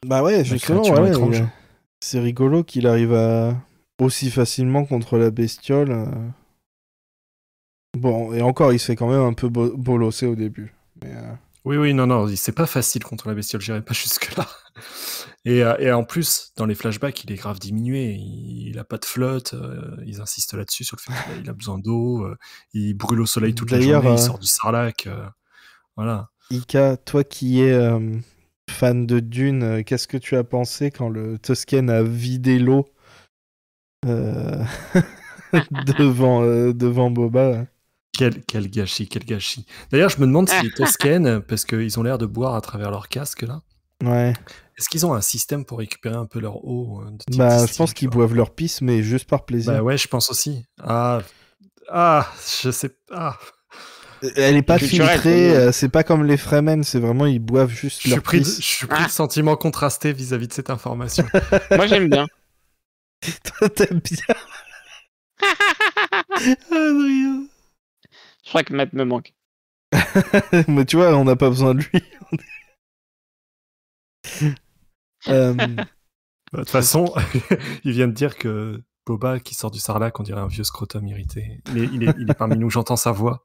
[0.07, 1.49] Bah ouais, justement, ouais, il-
[2.01, 3.57] c'est rigolo qu'il arrive à
[4.01, 6.07] aussi facilement contre la bestiole.
[7.99, 10.73] Bon, et encore, il se fait quand même un peu bo- bolosser au début.
[11.03, 11.33] Mais, euh,
[11.65, 14.47] Oui, oui, non, non, c'est pas facile contre la bestiole, j'irai pas jusque-là.
[15.45, 18.15] Et, euh, et en plus, dans les flashbacks, il est grave diminué.
[18.15, 19.55] Il, il a pas de flotte.
[19.55, 22.25] euh, ils insistent là-dessus sur le fait qu'il a, besoin d'eau.
[22.25, 22.37] euh,
[22.75, 24.13] il brûle au soleil toute la journée.
[24.13, 25.07] Il sort du sarlac.
[25.07, 25.27] euh,
[25.97, 26.29] voilà.
[26.51, 28.17] Ika, toi qui es euh,
[28.71, 32.87] fan de Dune, euh, qu'est-ce que tu as pensé quand le Tusken a vidé l'eau
[34.07, 34.63] euh,
[35.71, 37.67] devant, euh, devant Boba
[38.19, 39.64] Quel, quel gâchis, quel gâchis.
[39.93, 42.91] D'ailleurs, je me demande si les Toscanes, parce qu'ils ont l'air de boire à travers
[42.91, 43.62] leur casque là,
[44.05, 44.33] Ouais,
[44.77, 47.75] est-ce qu'ils ont un système pour récupérer un peu leur eau euh, de bah je
[47.77, 49.73] pense qu'ils boivent leur pisse, mais juste par plaisir.
[49.73, 50.64] Bah ouais, je pense aussi.
[50.81, 51.21] Ah,
[51.89, 52.29] ah,
[52.62, 53.39] je sais pas.
[54.37, 57.71] Elle est pas culturel, filtrée, euh, c'est pas comme les Fremen, c'est vraiment ils boivent
[57.71, 58.57] juste Je suis leur pris, pisse.
[58.57, 61.25] je suis pris de sentiments contrastés vis-à-vis de cette information.
[61.71, 62.27] Moi, j'aime bien.
[63.45, 64.35] Toi, T'aimes bien
[66.71, 67.48] Adrien.
[68.49, 69.35] Je crois que Matt me manque.
[70.69, 72.03] Mais tu vois, on n'a pas besoin de lui.
[75.29, 75.67] Euh, Bah,
[76.53, 77.13] De toute façon,
[77.85, 81.07] il vient de dire que Boba qui sort du sarlac, on dirait un vieux scrotum
[81.07, 81.61] irrité.
[81.75, 83.45] Il est, il est, il est parmi nous, j'entends sa voix.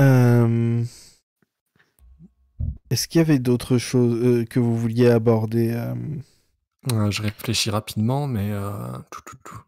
[0.00, 0.84] euh,
[2.90, 5.72] Est-ce qu'il y avait d'autres choses euh, que vous vouliez aborder
[6.92, 8.70] euh, je réfléchis rapidement, mais euh,
[9.10, 9.60] tout, tout, tout.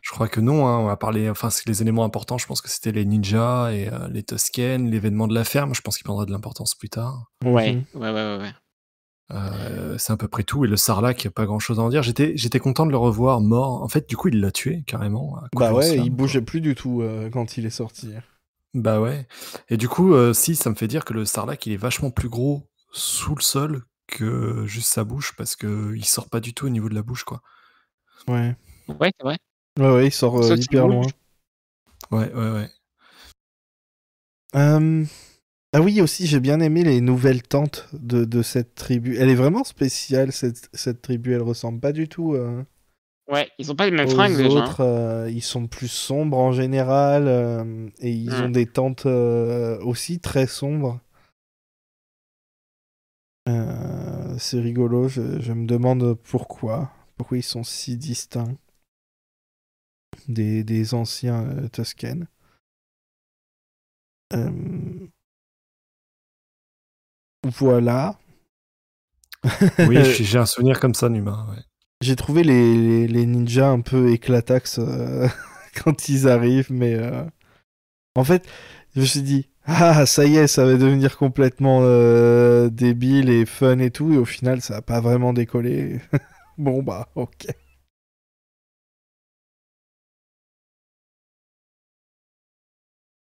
[0.00, 2.60] Je crois que non, hein, on va parler, enfin, c'est les éléments importants, je pense
[2.60, 6.04] que c'était les ninjas et euh, les Tusken, l'événement de la ferme, je pense qu'il
[6.04, 7.30] prendra de l'importance plus tard.
[7.44, 7.84] ouais, Mhm.
[7.94, 8.52] ouais, ouais, ouais, ouais.
[9.32, 10.66] Euh, c'est à peu près tout.
[10.66, 12.02] Et le Sarlac, pas grand chose à en dire.
[12.02, 13.82] J'étais, j'étais content de le revoir mort.
[13.82, 15.36] En fait, du coup, il l'a tué carrément.
[15.38, 16.10] à coup Bah ouais, il quoi.
[16.10, 18.10] bougeait plus du tout euh, quand il est sorti.
[18.74, 19.26] Bah ouais.
[19.70, 22.10] Et du coup, euh, si, ça me fait dire que le Sarlac, il est vachement
[22.10, 26.54] plus gros sous le sol que juste sa bouche parce que il sort pas du
[26.54, 27.40] tout au niveau de la bouche, quoi.
[28.28, 28.54] Ouais.
[29.00, 29.38] Ouais, c'est vrai.
[29.78, 31.06] Ouais, ouais, il sort euh, hyper loin.
[32.10, 32.68] Ouais, ouais, ouais.
[34.54, 35.04] Euh,
[35.72, 39.16] Ah oui, aussi, j'ai bien aimé les nouvelles tentes de, de cette tribu.
[39.16, 41.32] Elle est vraiment spéciale, cette, cette tribu.
[41.34, 42.62] Elle ressemble pas du tout euh,
[43.28, 44.58] Ouais, ils ont pas les mêmes aux fringues déjà.
[44.60, 44.62] hein.
[44.62, 44.80] autres.
[44.82, 47.26] euh, ils sont plus sombres en général.
[47.26, 48.44] euh, et ils Mm.
[48.44, 51.00] ont des tentes euh, aussi très sombres.
[53.48, 56.92] Euh, C'est rigolo, je, je me demande pourquoi.
[57.16, 58.56] Pourquoi ils sont si distincts
[60.28, 62.26] des, des anciens euh, Tusken.
[64.32, 65.08] Euh,
[67.44, 68.18] Voilà.
[69.88, 71.46] Oui, j'ai un souvenir comme ça, Numa.
[71.50, 71.62] Ouais.
[72.00, 75.28] J'ai trouvé les, les, les ninjas un peu éclatax euh,
[75.84, 76.98] quand ils arrivent, mais
[78.16, 78.46] en fait,
[78.94, 83.46] je me suis dit, ah, ça y est, ça va devenir complètement euh, débile et
[83.46, 86.00] fun et tout, et au final, ça a pas vraiment décollé.
[86.58, 87.46] bon, bah, ok.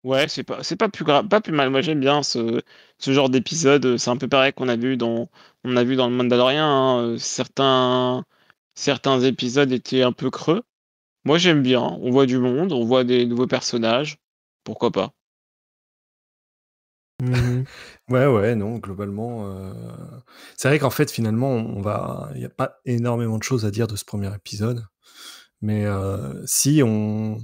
[0.03, 1.69] Ouais, c'est pas, plus grave, pas plus mal.
[1.69, 2.61] Moi, j'aime bien ce,
[2.99, 3.97] genre d'épisode.
[3.97, 5.29] C'est un peu pareil qu'on a vu dans,
[5.63, 6.63] on a vu dans le Mandalorian.
[7.13, 7.17] hein.
[7.19, 8.23] Certains,
[8.75, 10.63] certains épisodes étaient un peu creux.
[11.25, 11.81] Moi, j'aime bien.
[12.01, 14.17] On voit du monde, on voit des nouveaux personnages.
[14.65, 15.13] Pourquoi pas?
[17.21, 17.63] Mhm.
[18.09, 19.45] Ouais, ouais, non, globalement.
[19.45, 19.73] euh,
[20.57, 22.29] C'est vrai qu'en fait, finalement, on va.
[22.33, 24.85] Il n'y a pas énormément de choses à dire de ce premier épisode.
[25.61, 27.37] Mais euh, si, on.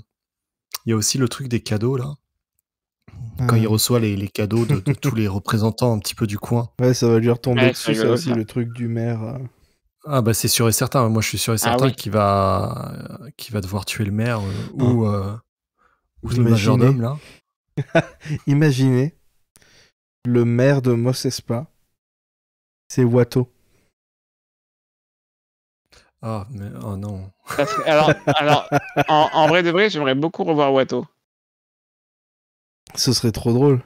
[0.86, 2.16] Il y a aussi le truc des cadeaux, là.
[3.48, 3.70] Quand il Ah.
[3.70, 6.70] reçoit les, les cadeaux de, de tous les représentants un petit peu du coin.
[6.82, 8.36] Ouais, ça va lui retomber Ouais, dessus, c'est ça rigolo, aussi, ça.
[8.36, 9.22] le truc du maire.
[9.24, 9.38] euh.
[10.10, 11.08] Ah bah c'est sûr et certain.
[11.10, 11.94] Moi je suis sûr et Ah certain oui.
[11.96, 15.36] qu'il va qu'il va devoir tuer le maire euh, ou, euh,
[16.24, 16.50] ou le Imaginez.
[16.52, 17.18] majordome là.
[18.48, 19.16] Imaginez
[20.26, 21.68] le maire de Mos Espa,
[22.88, 23.50] c'est Watto.
[26.22, 27.32] Ah mais oh non.
[27.86, 28.70] Alors, alors
[29.08, 31.06] en, en vrai de vrai, j'aimerais beaucoup revoir Watto.
[32.96, 33.84] Ce serait trop drôle.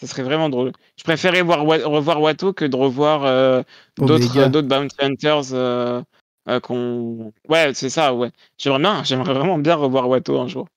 [0.00, 0.72] Ça serait vraiment drôle.
[0.96, 3.62] Je préférais voir, revoir Watto que de revoir euh,
[3.98, 4.48] d'autres Oméga.
[4.48, 6.00] d'autres Bounty Hunters euh,
[6.48, 7.32] euh, qu'on.
[7.48, 8.30] Ouais, c'est ça, ouais.
[8.56, 10.68] J'aimerais bien, j'aimerais vraiment bien revoir Watto un jour.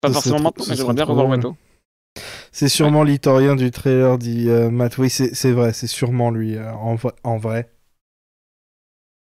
[0.00, 1.56] Pas Ce forcément maintenant, ce mais j'aimerais bien revoir drôle.
[2.52, 4.98] C'est sûrement l'itorien du trailer, dit euh, Matt.
[4.98, 7.70] Oui, c'est vrai, c'est sûrement lui, euh, en, vrai- en vrai.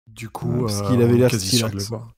[0.07, 1.89] Du coup, Ouais, parce euh, qu'il avait l'air stylax.
[1.89, 2.11] voir.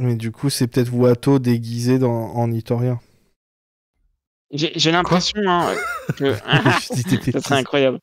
[0.00, 3.00] Mais du coup, c'est peut-être Watto déguisé dans, en itorien.
[4.52, 5.74] J'ai l'impression hein,
[6.16, 6.34] que.
[7.32, 8.00] Ça serait incroyable.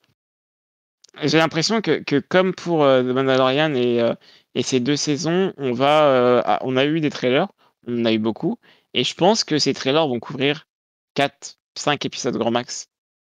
[1.23, 4.13] J'ai l'impression que, que comme pour euh, The Mandalorian et, euh,
[4.55, 7.47] et ces deux saisons, on va, euh, on a eu des trailers,
[7.87, 8.57] on en a eu beaucoup,
[8.93, 10.67] et je pense que ces trailers vont couvrir
[11.15, 12.87] 4, 5 épisodes grand max,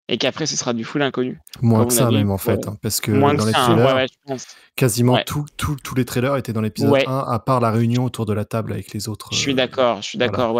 [0.08, 1.38] et qu'après ce sera du full inconnu.
[1.60, 3.74] Moins que ça même en fait, hein, parce que Moins dans que les ça, hein,
[3.74, 4.46] trailers, ouais, ouais, je pense.
[4.76, 5.24] quasiment Ouais.
[5.24, 7.06] tout- tout- tous les trailers étaient dans l'épisode Ouais.
[7.06, 9.28] 1, à part la réunion autour de la table avec les autres.
[9.32, 10.58] Je suis euh, d'accord, je suis d'accord.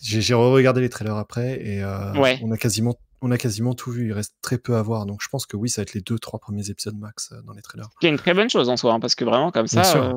[0.00, 2.12] J'ai re-regardé les trailers après et euh,
[2.42, 4.06] on a quasiment on a quasiment tout vu.
[4.06, 6.00] Il reste très peu à voir, donc je pense que oui, ça va être les
[6.02, 7.88] deux trois premiers épisodes max euh, dans les trailers.
[7.94, 9.96] Ce qui est une très bonne chose en soi, hein, parce que vraiment comme ça,
[9.96, 10.12] euh,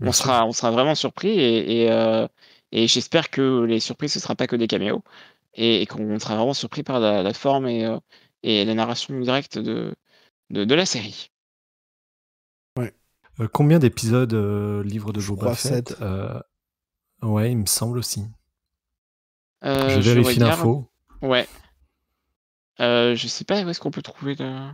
[0.00, 2.26] on, sera, on sera vraiment surpris, et, et, euh,
[2.72, 5.02] et j'espère que les surprises, ce sera pas que des caméos,
[5.56, 7.98] et, et qu'on sera vraiment surpris par la, la forme et, euh,
[8.44, 9.94] et la narration directe de,
[10.50, 11.32] de, de la série.
[13.38, 15.94] Euh, combien d'épisodes euh, livre de Boba Fett.
[16.00, 16.40] Euh,
[17.22, 18.24] Ouais, il me semble aussi.
[19.64, 20.86] Euh, je vérifie l'info.
[21.22, 21.48] Ouais.
[22.78, 24.70] Euh, je sais pas où est-ce qu'on peut trouver le...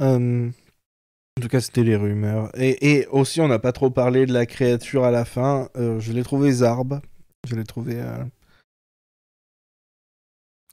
[0.00, 2.50] Euh, en tout cas, c'était les rumeurs.
[2.58, 5.68] Et, et aussi, on n'a pas trop parlé de la créature à la fin.
[5.76, 7.02] Euh, je l'ai trouvé Zarb.
[7.46, 8.00] Je l'ai trouvé.
[8.00, 8.24] euh,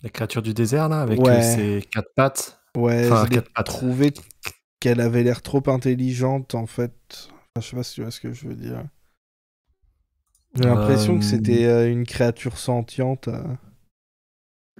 [0.04, 1.30] La créature du désert là, avec Ouais.
[1.30, 2.62] euh, ses quatre pattes.
[2.76, 4.14] Ouais, Enfin, je l'ai trouvé
[4.80, 6.94] qu'elle avait l'air trop intelligente en fait.
[7.56, 8.84] Enfin, je sais pas si tu vois ce que je veux dire.
[10.56, 13.28] J'ai l'impression Euh, que c'était euh, une créature sentiente.
[13.30, 13.44] euh.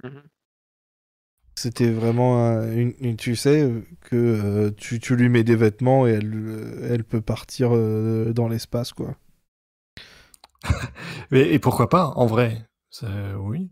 [0.04, 0.22] Mhm.
[1.58, 3.72] C'était vraiment une, une- Tu sais
[4.02, 8.46] que euh, tu, tu lui mets des vêtements et elle, elle peut partir euh, dans
[8.48, 9.16] l'espace quoi.
[11.32, 13.08] Et, et pourquoi pas, en vrai Ça-
[13.38, 13.70] Oui.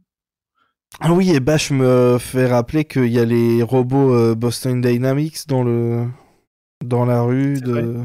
[1.01, 5.47] Ah oui, et Bash me fait rappeler qu'il y a les robots euh, Boston Dynamics
[5.49, 6.07] dans le
[6.85, 8.05] dans la rue de,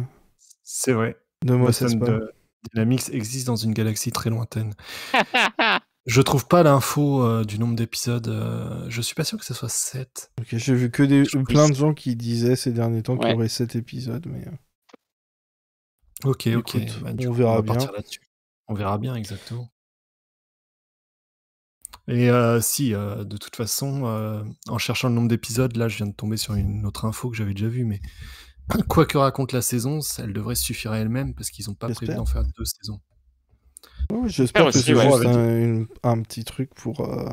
[0.64, 1.16] C'est vrai.
[1.46, 2.34] de Boston de-
[2.74, 4.74] Dynamics existe dans une galaxie très lointaine.
[6.06, 8.28] Je trouve pas l'info euh, du nombre d'épisodes.
[8.30, 10.32] euh, je suis pas sûr que ce soit 7.
[10.40, 13.30] Ok, j'ai vu que des, plein que de gens qui disaient ces derniers temps qu'il
[13.30, 14.46] y aurait 7 épisodes, mais
[16.24, 16.76] Ok, ok.
[16.76, 17.74] Écoute, Bah, on coup, verra va bien.
[17.74, 18.22] partir là-dessus.
[18.70, 19.70] On verra bien, exactement.
[22.08, 25.98] Et euh, si, euh, de toute façon, euh, en cherchant le nombre d'épisodes, là, je
[25.98, 28.00] viens de tomber sur une autre info que j'avais déjà vue, mais
[28.88, 32.14] quoi que raconte la saison, elle devrait suffire à elle-même parce qu'ils n'ont pas prévu
[32.16, 33.00] d'en faire deux saisons.
[34.28, 37.30] j'espère que c'est juste un, une- un petit truc pour, euh,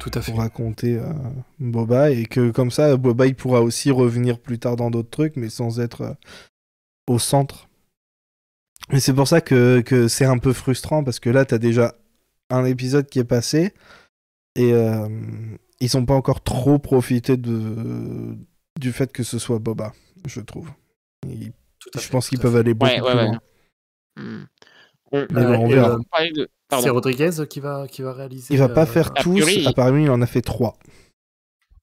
[0.00, 0.32] Tout à fait.
[0.32, 1.12] pour raconter euh,
[1.58, 5.36] Boba et que comme ça, Boba il pourra aussi revenir plus tard dans d'autres trucs,
[5.36, 6.14] mais sans être euh,
[7.06, 7.65] au centre.
[8.92, 11.94] Et c'est pour ça que, que c'est un peu frustrant parce que là, t'as déjà
[12.50, 13.72] un épisode qui est passé
[14.54, 15.08] et euh,
[15.80, 18.36] ils ont pas encore trop profité de,
[18.80, 19.92] du fait que ce soit Boba,
[20.26, 20.70] je trouve.
[21.28, 21.52] Ils-
[21.94, 22.58] je fait, pense qu'ils peuvent fait.
[22.60, 23.26] aller beaucoup Ouais, ouais, plus ouais.
[23.26, 23.40] loin.
[24.16, 24.44] Hmm.
[25.12, 25.90] On, Mais bon, on verra.
[25.90, 26.48] euh, parlait de...
[26.80, 26.88] C'est.
[26.90, 28.52] Rodriguez qui va, qui va réaliser.
[28.54, 30.76] Il va pas euh, faire a tous, priori- apparemment il en a fait trois.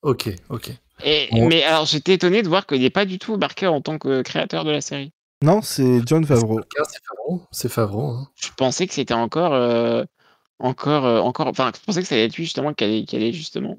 [0.01, 0.71] Ok, ok.
[1.05, 1.47] Et, Bon.
[1.47, 4.21] Mais alors, j'étais étonné de voir qu'il n'est pas du tout marqué en tant que
[4.23, 5.11] créateur de la série.
[5.43, 6.61] Non, c'est John Favreau.
[6.87, 7.41] C'est Favreau.
[7.51, 8.07] C'est Favreau.
[8.11, 8.27] Hein.
[8.35, 10.03] Je pensais que c'était encore, euh,
[10.59, 11.47] encore, euh, encore.
[11.47, 13.75] Enfin, je pensais que ça allait être lui justement qui allait, qui allait justement.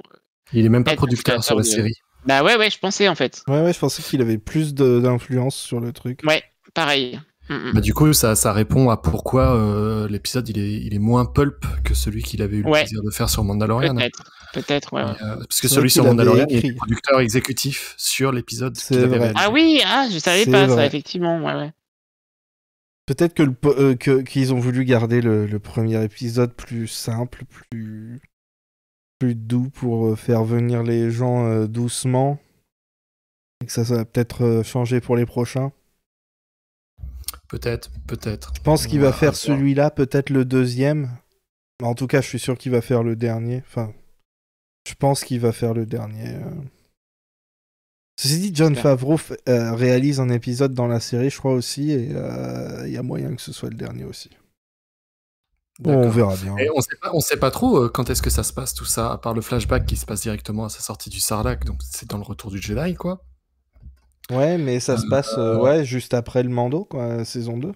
[0.52, 1.94] Il est même pas producteur sur la de- série.
[2.26, 3.42] Bah ouais, ouais, je pensais en fait.
[3.48, 6.20] Ouais, ouais, je pensais qu'il avait plus d'influence sur le truc.
[6.26, 6.42] Ouais,
[6.74, 7.20] pareil.
[7.50, 7.72] Mm, mm.
[7.74, 11.24] Bah, du coup, ça, ça répond à pourquoi euh, l'épisode il est, il est moins
[11.26, 12.80] pulp que celui qu'il avait eu le Ouais.
[12.80, 13.94] plaisir de faire sur Mandalorian.
[13.94, 14.22] Peut-être,
[14.54, 15.02] peut-être, ouais.
[15.02, 16.68] euh, parce que celui sur Mandalorian, il écrit.
[16.68, 18.76] était producteur exécutif sur l'épisode.
[18.76, 19.18] C'est qu'il avait vrai.
[19.32, 19.44] réalisé.
[19.44, 20.76] Ah oui, ah, je savais pas vrai.
[20.76, 21.38] ça, effectivement.
[21.44, 21.72] Ouais, ouais.
[23.06, 28.20] Peut-être que euh, que- qu'ils ont voulu garder le, le premier épisode plus simple, plus
[29.18, 32.38] plus doux pour euh, faire venir les gens euh, doucement.
[33.62, 35.70] Et que ça, ça va peut-être euh, changer pour les prochains.
[37.48, 38.52] Peut-être, peut-être.
[38.56, 41.10] Je pense qu'il va faire celui-là, peut-être le deuxième.
[41.82, 43.62] En tout cas, je suis sûr qu'il va faire le dernier.
[43.66, 43.92] Enfin,
[44.86, 46.28] je pense qu'il va faire le dernier.
[46.34, 46.50] euh.
[48.16, 48.76] Ceci dit, John.
[48.76, 49.18] Favreau
[49.48, 53.02] euh, réalise un épisode dans la série, je crois aussi, et euh, il y a
[53.02, 54.30] moyen que ce soit le dernier aussi.
[55.80, 56.56] Bon, on verra bien.
[56.58, 58.74] Et on sait pas, on sait pas trop euh, quand est-ce que ça se passe
[58.74, 61.64] tout ça, à part le flashback qui se passe directement à sa sortie du Sarlacc,
[61.64, 63.20] donc c'est dans le retour du Jedi, quoi.
[64.30, 67.72] Ouais, mais ça se passe euh, ouais, juste après le Mando, quoi, saison 2.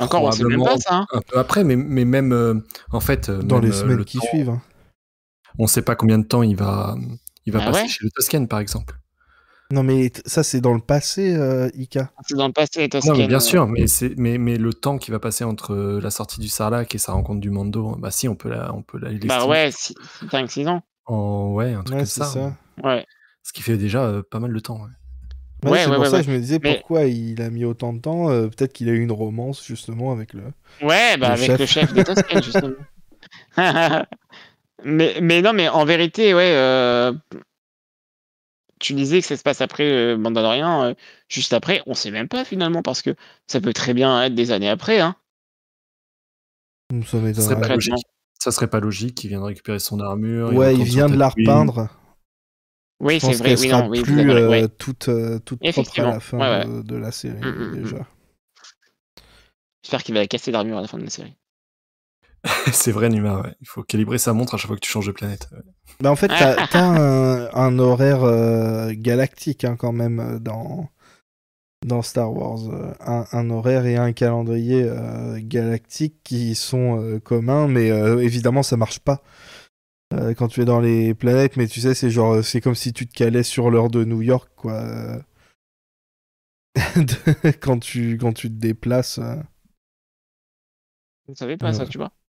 [0.00, 0.94] Encore, on sait même Probablement pas ça.
[0.96, 1.06] hein.
[1.12, 2.54] Un peu après, mais, mais même euh,
[2.92, 4.50] en fait, Dans même, les semaines le qui temps- suivent.
[4.50, 4.62] hein.
[5.58, 6.96] On sait pas combien de temps il va,
[7.46, 8.94] il va Ah passer ouais chez le Toscan, par exemple.
[9.70, 12.10] Non, mais ça, c'est dans le passé, euh, Ika.
[12.28, 13.16] C'est dans le passé, les Non, Toscanes.
[13.16, 16.10] mais bien sûr, mais, c'est, mais, mais le temps qui va passer entre euh, la
[16.10, 18.98] sortie du Sarlacc et sa rencontre du Mando, bah si, on peut la, on peut
[18.98, 19.70] la Bah ouais,
[20.30, 20.82] 5-6 ans.
[21.06, 22.26] en ouais, un truc Ouais, comme c'est ça.
[22.26, 22.56] ça.
[22.82, 23.06] Ouais.
[23.42, 24.76] Ce qui fait déjà euh, pas mal de temps.
[24.76, 24.88] ouais.
[25.64, 26.20] Ouais, Ouais, c'est ouais, pour ouais, ça ouais.
[26.24, 28.28] que je me disais Mais- pourquoi il a mis autant de temps.
[28.30, 30.42] euh, Peut-être qu'il a eu une romance, justement, avec le.
[30.82, 31.58] Ouais, bah Le avec chef.
[31.58, 32.74] le chef des Toscanes, justement.
[34.84, 36.52] mais, mais non, mais en vérité, ouais.
[36.54, 37.12] euh,
[38.80, 40.94] Tu disais que ça se passe après euh, Mandalorian, euh,
[41.28, 43.14] juste après, on sait même pas finalement, parce que
[43.46, 45.00] ça peut très bien être des années après.
[45.00, 45.16] Hein.
[47.06, 47.94] Ça Ça serait pas logique.
[48.38, 50.52] Ça serait pas logique qu'il vienne récupérer son armure.
[50.52, 51.88] Ouais, il vient de la repeindre.
[53.00, 54.68] Oui, Je c'est pense vrai, qu'elle oui, sera non, oui, plus euh, ouais.
[54.68, 58.06] toute, euh, toute propre à la fin ouais, De, de la série, Mm, déjà.
[59.82, 61.34] J'espère qu'il va la casser d'armure à la fin de la série.
[62.72, 63.54] c'est vrai, Numa, ouais.
[63.60, 65.48] Il faut calibrer sa montre à chaque fois que tu changes de planète.
[65.52, 65.58] ouais.
[66.00, 70.88] Bah, en fait, t'as t'as un, un horaire euh, galactique, hein, quand même, euh, dans,
[71.86, 72.68] dans Star Wars.
[72.70, 78.18] euh, Un, un horaire et un calendrier euh, galactique qui sont euh, communs, mais euh,
[78.22, 79.22] évidemment, ça marche pas.
[80.14, 82.92] euh, quand tu es dans les planètes, mais tu sais, c'est genre, c'est comme si
[82.92, 84.82] tu te calais sur l'heure de New York, quoi.
[87.60, 89.18] quand, tu, quand tu te déplaces.
[89.18, 89.36] euh.
[91.28, 92.23] Vous savez pas ça, tu vois Je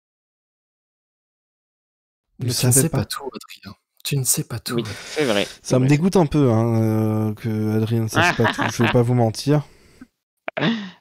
[2.48, 3.00] Mais tu ne sais pas.
[3.00, 3.76] pas tout, Adrien.
[4.04, 4.76] Tu ne sais pas tout.
[4.76, 5.48] Oui, c'est vrai.
[5.62, 5.90] Ça me vrai.
[5.90, 8.62] dégoûte un peu hein, euh, que Adrien ne sache pas tout.
[8.76, 9.64] Je vais pas vous mentir.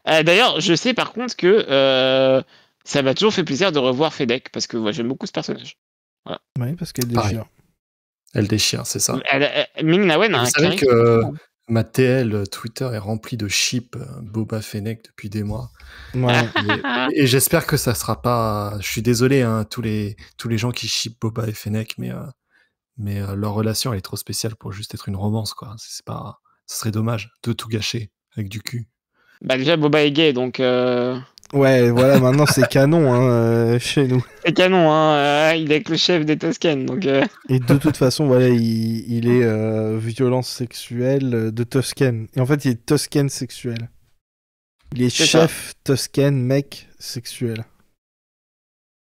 [0.08, 2.40] Euh, D'ailleurs, je sais par contre que euh,
[2.84, 5.76] ça m'a toujours fait plaisir de revoir Fedek, parce que moi, j'aime beaucoup ce personnage.
[6.58, 7.32] Oui, parce qu'elle Pareil.
[7.32, 7.46] déchire.
[8.32, 9.18] Elle déchire, c'est ça.
[9.30, 9.68] Elle, elle-
[10.34, 11.22] a Vous un que
[11.70, 15.70] ma TL euh, Twitter est remplie de ship euh, Boba Fennec depuis des mois.
[16.14, 16.48] Ouais.
[17.14, 18.76] Et, et j'espère que ça sera pas.
[18.80, 22.10] Je suis désolé, hein, tous les tous les gens qui ship Boba et Fennec, mais
[22.10, 22.26] euh,
[22.96, 25.74] mais euh, leur relation elle est trop spéciale pour juste être une romance, quoi.
[25.78, 26.40] C'est c'est pas.
[26.66, 28.88] Ce serait dommage de tout gâcher avec du cul.
[29.42, 31.18] Bah, déjà, Boba est gay, donc euh,
[31.52, 34.24] ouais, voilà, maintenant c'est canon hein, euh, chez nous.
[34.44, 34.90] c'est canon.
[34.90, 38.26] Hein, euh, il est avec le chef des Toscanes, donc euh, Et de toute façon,
[38.26, 42.26] voilà, il, il est euh, violence sexuelle de Toscan.
[42.34, 43.90] Et en fait, il est Toscan sexuel.
[44.94, 47.64] Il est, chef Toscan, mec sexuel.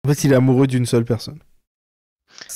[0.06, 1.40] En fait, il est amoureux d'une seule personne.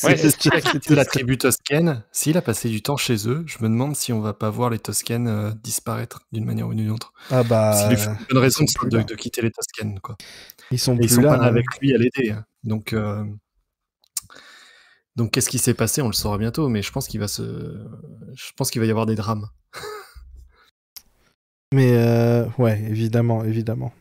[0.04, 3.28] Ouais, C'est- c'est- S'il a quitté la tribu toscane, s'il a passé du temps chez
[3.30, 6.68] eux, je me demande si on va pas voir les Toscanes euh, disparaître d'une manière
[6.68, 7.14] ou d'une autre.
[7.30, 10.00] Ah bah, S'il lui faut une bonne raison ils sont de, de quitter les Toscanes,
[10.00, 10.18] quoi.
[10.72, 11.32] ils sont plus ils sont là.
[11.32, 11.48] pas là hein.
[11.48, 12.32] avec lui à l'aider.
[12.32, 12.46] hein.
[12.64, 13.24] Donc, euh,
[15.16, 16.02] donc qu'est-ce qui s'est passé?
[16.02, 17.44] On le saura bientôt, mais je pense qu'il va se,
[18.36, 19.48] je pense qu'il va y avoir des drames.
[21.74, 23.94] Mais euh, ouais, évidemment, évidemment.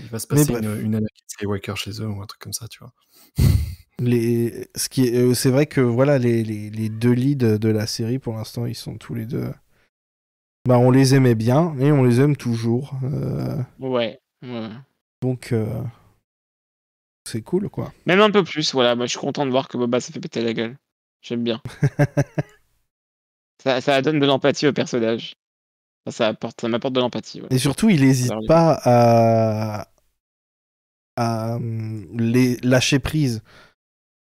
[0.00, 2.66] Il va se passer une, une Anakin Skywalker chez eux ou un truc comme ça,
[2.68, 2.92] tu vois.
[4.00, 4.68] Les...
[4.74, 5.16] Ce qui est...
[5.16, 8.66] euh, C'est vrai que voilà, les, les, les deux leads de la série, pour l'instant,
[8.66, 9.52] ils sont tous les deux.
[10.66, 12.94] Bah, on les aimait bien et on les aime toujours.
[13.04, 14.18] euh, ouais.
[14.42, 14.68] ouais.
[15.22, 15.82] Donc, euh,
[17.28, 17.92] c'est cool, quoi.
[18.06, 18.96] Même un peu plus, voilà.
[18.96, 20.76] Moi, je suis content de voir que Boba s'est fait péter la gueule.
[21.22, 21.60] J'aime bien.
[23.62, 25.34] ça, ça donne de l'empathie au personnage.
[26.06, 27.40] Ça, ça apporte, ça m'apporte de l'empathie.
[27.40, 27.48] ouais.
[27.50, 29.88] Et surtout, il n'hésite pas à,
[31.16, 33.42] à hum, les lâcher prise.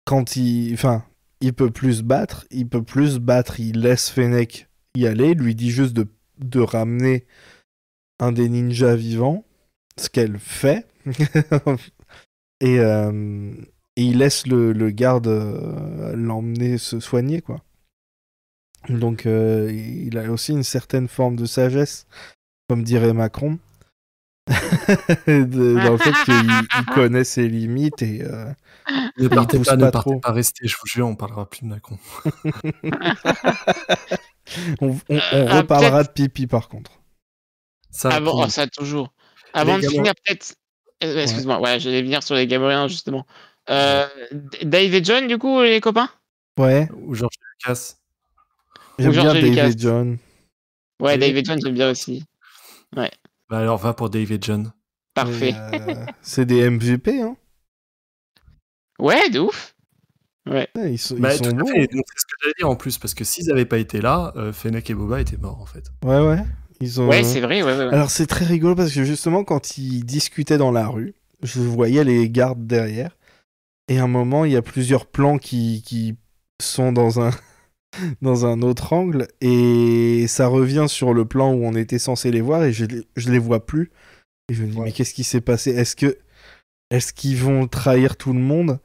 [0.05, 0.73] Quand il.
[0.73, 1.03] Enfin,
[1.41, 5.33] il peut plus se battre, il peut plus se battre, il laisse Fennec y aller,
[5.33, 7.25] lui dit juste de, ramener
[8.19, 9.43] un des ninjas vivants,
[9.97, 10.87] ce qu'elle fait.
[12.61, 13.53] et, euh,
[13.95, 17.63] et il laisse le, le garde euh, l'emmener se soigner, quoi.
[18.89, 22.07] Donc euh, il a aussi une certaine forme de sagesse,
[22.67, 23.59] comme dirait Macron,
[25.27, 26.33] de- dans le fait qu'il
[26.79, 28.45] il connaît ses limites et euh,
[29.17, 31.67] Ne partez pas, pas ne partez pas, restez, je vous jure, on parlera plus de
[31.67, 31.97] Macron.
[34.81, 36.91] on, on- on Euh, ah, reparlera de pipi par contre.
[37.91, 39.13] Ça, Avant, puis- oh, ça toujours.
[39.53, 40.55] Avant de Gamor- finir, peut-être.
[41.03, 43.25] euh, Excuse-moi, ouais, j'allais venir sur les Gamoriens justement.
[43.69, 44.07] Euh,
[44.63, 46.09] Dave et John, du coup, les copains?
[46.57, 47.93] Ouais, ou Georges Lucas.
[48.97, 49.67] j'aime bien Dave Lucas.
[49.69, 50.17] et John.
[50.99, 51.17] Ouais.
[51.17, 52.23] Dave et John, j'aime bien aussi.
[53.51, 54.71] Bah alors va pour David John.
[55.13, 55.53] Parfait.
[55.73, 57.35] Euh, c'est des MVP, hein.
[58.97, 59.75] Ouais, de ouf.
[60.49, 60.69] Ouais.
[60.75, 61.65] Ouais, Ils sont, ils Bah, sont tout bons.
[61.67, 64.53] c'est ce que j'allais dire en plus, parce que s'ils n'avaient pas été là, euh,
[64.53, 65.91] Fennec et Boba étaient morts en fait.
[66.05, 66.43] Ouais, ouais.
[66.79, 67.09] Ils ont...
[67.09, 67.87] Ouais, c'est vrai, ouais, ouais.
[67.87, 67.93] ouais.
[67.93, 72.03] Alors c'est très rigolo parce que justement quand ils discutaient dans la rue, je voyais
[72.05, 73.17] les gardes derrière.
[73.89, 76.15] Et à un moment, il y a plusieurs plans qui, qui
[76.61, 77.31] sont dans un,
[78.21, 79.27] dans un autre angle.
[79.41, 83.05] Et ça revient sur le plan où on était censé les voir et je, les-
[83.15, 83.91] je les vois plus.
[84.49, 84.85] Et je me dis, Ouais.
[84.85, 85.71] mais qu'est-ce qui s'est passé?
[85.71, 86.17] Est-ce que
[86.89, 88.79] est-ce qu'ils vont trahir tout le monde?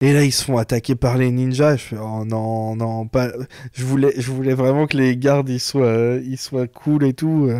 [0.00, 1.76] Et là, ils se font attaquer par les ninjas.
[1.76, 3.30] Je fais, oh non, non, pas.
[3.72, 7.50] Je voulais, je voulais vraiment que les gardes ils soient, ils soient cool et tout.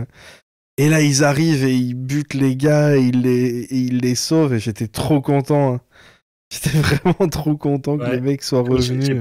[0.78, 4.14] Et là, ils arrivent et ils butent les gars et ils les, et ils les
[4.14, 4.54] sauvent.
[4.54, 5.74] Et j'étais trop content.
[5.74, 5.80] hein.
[6.52, 9.16] J'étais vraiment trop content que les mecs soient revenus.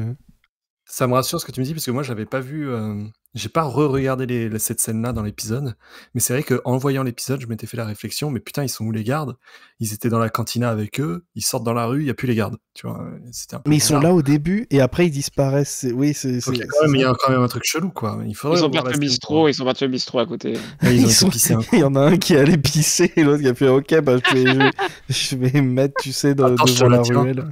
[0.92, 0.96] Euh.
[0.96, 3.02] Ça me rassure ce que tu me dis, parce que moi, j'avais pas vu, euh,
[3.34, 5.76] j'ai pas re-regardé les- cette scène-là dans l'épisode,
[6.14, 8.84] mais c'est vrai qu'en voyant l'épisode, je m'étais fait la réflexion, mais putain, ils sont
[8.86, 9.38] où les gardes?
[9.80, 12.14] Ils étaient dans la cantina avec eux, ils sortent dans la rue, il y a
[12.14, 13.06] plus les gardes, tu vois.
[13.32, 14.04] C'était un peu Mais ils sont bizarre.
[14.12, 15.70] là au début et après ils disparaissent.
[15.82, 16.34] C'est- Oui, c'est.
[16.46, 17.10] Donc, il y a quand même, c'est il y ça.
[17.12, 18.20] a quand même un truc chelou, quoi.
[18.28, 20.54] Il faudrait Ils revoir la au scène bistrot, ils sont partis au bistrot à côté.
[20.54, 21.70] Ouais, ils ont Ils été sont- pissés un coup.
[21.76, 24.18] Il y en a un qui allait pisser et l'autre qui a fait Ok, bah,
[24.30, 24.72] je, vais, je, vais,
[25.10, 27.22] je vais me mettre, tu sais, dans- Attends, je te devant la la tiens.
[27.22, 27.46] ruelle.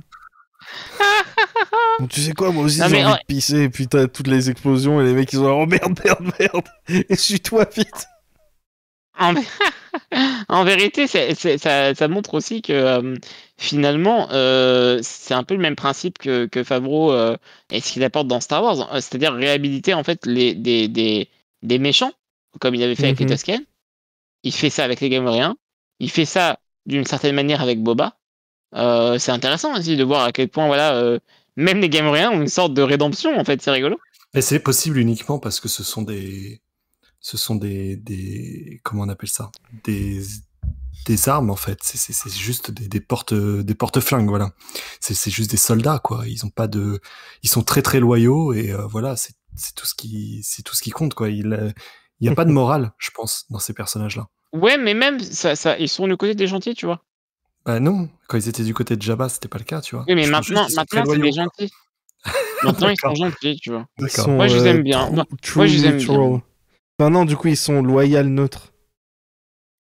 [2.10, 3.18] Tu sais quoi, moi aussi j'ai envie ouais.
[3.18, 6.00] de pisser et puis t'as toutes les explosions et les mecs ils ont Oh merde,
[6.04, 6.68] merde, merde
[7.10, 8.08] Et suis-toi vite
[9.18, 9.48] En, vé-
[10.50, 13.16] en vérité, ça, ça montre aussi que euh,
[13.58, 17.36] finalement, euh, c'est un peu le même principe que, que Favreau euh,
[17.70, 21.30] et ce qu'il apporte dans Star Wars, c'est-à-dire réhabiliter en fait les, des, des,
[21.64, 22.14] des méchants,
[22.62, 23.32] comme il avait fait avec les Mhm.
[23.32, 23.62] Tusken.
[24.44, 25.58] Il fait ça avec les Gamoriens.
[26.00, 28.18] Il fait ça d'une certaine manière avec Boba.
[28.74, 31.20] C'est intéressant aussi de voir à quel point voilà,
[31.60, 33.98] même les Gamoriens ont une sorte de rédemption en fait, c'est rigolo.
[34.34, 36.62] Et c'est possible uniquement parce que ce sont des,
[37.20, 39.52] ce sont des, des, comment on appelle ça,
[39.84, 40.22] des,
[41.06, 41.80] des armes en fait.
[41.82, 44.52] C'est, c'est, c'est juste des, des portes, des porte-flingues, voilà.
[45.00, 46.24] C'est, c'est juste des soldats quoi.
[46.28, 47.00] Ils ont pas de,
[47.44, 50.76] ils sont très très loyaux et euh, voilà, c'est, c'est tout ce qui, c'est tout
[50.76, 51.30] ce qui compte quoi.
[51.30, 51.74] Il,
[52.20, 54.28] il y a pas de morale, je pense, dans ces personnages-là.
[54.54, 57.04] Ouais, mais même ça, ça, ils sont du côté des gentils, tu vois.
[57.66, 60.06] Bah non, quand ils étaient du côté de Jabba, c'était pas le cas, tu vois.
[60.08, 61.72] Oui, mais Je maintenant, maintenant c'est des gentils.
[62.64, 63.88] Maintenant, ils sont gentils, tu vois.
[63.98, 64.26] Ils D'accord.
[64.26, 65.06] sont, Moi, je les euh, aime bien.
[65.06, 65.98] true- Moi- true moi, je les aime
[67.00, 67.10] bien.
[67.10, 68.74] non, du coup ils sont loyal neutres.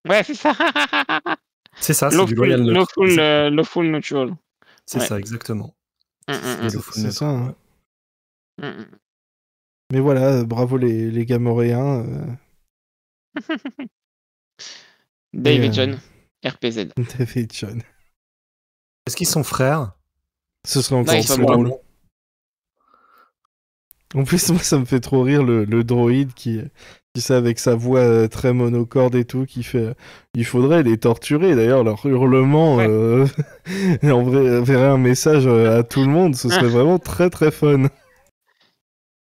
[0.08, 0.52] Ouais, c'est ça.
[1.80, 2.72] C'est ça, c'est du loyal neutre.
[2.98, 4.34] lawful, euh, lawful neutral.
[4.84, 5.06] C'est ouais.
[5.06, 5.74] ça, exactement.
[6.28, 7.54] Mm, mm, C'est mm, neutre, ça, hein.
[8.60, 8.86] mm, mm.
[9.92, 12.04] Mais voilà, euh, bravo les, les Gamoréens.
[12.04, 12.26] euh,
[15.32, 16.00] Dave Et, et euh, John,
[16.44, 16.88] RPZ.
[17.18, 17.82] David John.
[19.06, 19.92] Est-ce qu'ils sont frères?
[20.66, 21.72] Ce serait encore plus drôle.
[24.14, 26.60] En plus, moi, ça me fait trop rire le, le droïde qui,
[27.14, 29.78] tu sais, avec sa voix euh, très monocorde et tout, qui fait.
[29.78, 29.94] euh,
[30.34, 31.54] il faudrait les torturer.
[31.54, 32.86] D'ailleurs, leur hurlement Ouais.
[32.88, 33.26] euh,
[34.02, 36.36] enverrait un message euh, à tout le monde.
[36.36, 37.88] Ce serait vraiment très très fun.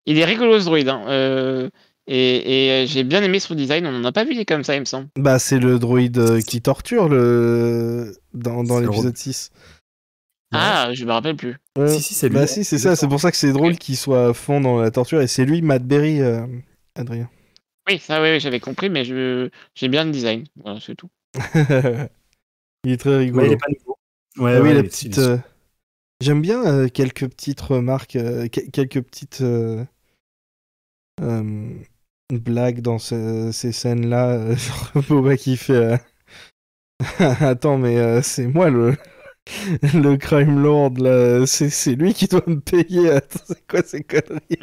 [0.05, 0.89] Il est rigolo ce droïde.
[0.89, 1.05] Hein.
[1.07, 1.69] euh,
[2.07, 3.85] et et, euh, j'ai bien aimé son design.
[3.87, 5.07] On n'en a pas vu des comme ça, il me semble.
[5.17, 9.15] Bah, c'est le droïde euh, qui torture le dans, dans l'épisode robot.
[9.15, 9.51] 6.
[10.53, 11.57] Ah, je me rappelle plus.
[11.77, 11.89] Ouais.
[11.89, 12.35] Si, si, c'est lui.
[12.35, 12.95] Bah, si, c'est ça.
[12.95, 15.19] C'est pour ça que c'est drôle qu'il soit à fond dans la torture.
[15.21, 16.45] Et c'est lui, Matt Berry, euh,
[16.95, 17.29] Adrien.
[17.89, 20.45] Oui, ça, oui, oui, j'avais compris, mais je j'ai bien le design.
[20.63, 21.09] Voilà, c'est tout.
[22.85, 23.41] il est très rigolo.
[23.43, 23.97] Ouais, il est pas nouveau.
[24.37, 25.17] Ouais, Ah oui, ouais, la petite.
[25.17, 25.37] euh,
[26.21, 29.83] J'aime bien euh, quelques petites remarques, euh, que- quelques petites euh,
[32.31, 34.29] blagues dans ce- ces scènes-là.
[34.31, 34.55] euh,
[34.93, 35.73] genre Boba qui fait.
[35.73, 35.97] euh,
[37.19, 38.95] Attends, mais euh, c'est moi le.
[39.93, 43.11] Le crime lord, là, c'est c'est lui qui doit me payer.
[43.11, 44.59] Attends, c'est quoi ces conneries?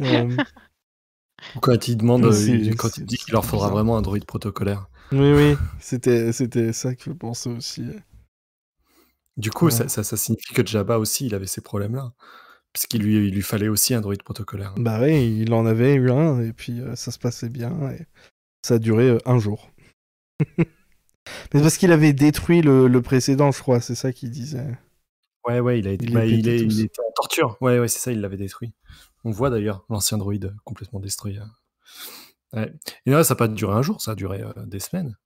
[0.00, 0.36] Euh,
[1.60, 3.76] Quand il demande, il- quand il dit qu'il leur faudra bizarre.
[3.76, 4.88] vraiment un droïde protocolaire.
[5.12, 7.84] Oui, oui, c'était c'était ça que je pensais aussi.
[9.36, 9.70] Du coup, Ouais.
[9.70, 12.12] ça, ça, ça signifie que Jabba aussi, il avait ces problèmes-là.
[12.74, 14.74] Parce qu'il lui, il lui fallait aussi un droïde protocolaire.
[14.76, 17.90] Bah oui, il en avait eu un, et puis euh, ça se passait bien.
[17.92, 18.04] Et...
[18.62, 19.70] ça a duré euh, un jour.
[20.58, 24.76] Mais parce qu'il avait détruit le, le précédent, je crois, c'est ça qu'il disait.
[25.46, 26.74] Ouais, ouais, il, a été, Il bah, il, est- tous.
[26.78, 27.56] il était en torture.
[27.60, 28.74] Ouais, ouais, c'est ça, il l'avait détruit.
[29.24, 31.38] On voit d'ailleurs l'ancien droïde complètement détruit.
[31.38, 31.50] hein.
[32.52, 32.72] Ouais.
[33.06, 35.16] Et là, ça n'a pas duré un jour, ça a duré euh, des semaines.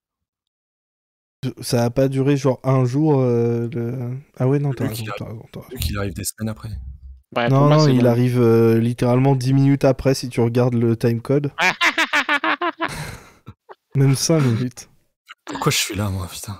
[1.61, 3.19] Ça a pas duré genre un jour.
[3.21, 4.17] euh, le...
[4.37, 5.67] Ah ouais, non, t'as raison, raison, raison.
[5.71, 6.69] Vu qu'il arrive des semaines après.
[7.35, 8.05] Non, moi, non, il bon.
[8.09, 11.51] arrive euh, littéralement 10 minutes après si tu regardes le timecode.
[13.95, 14.89] Même 5 minutes.
[15.45, 16.59] Pourquoi je suis là, moi, putain?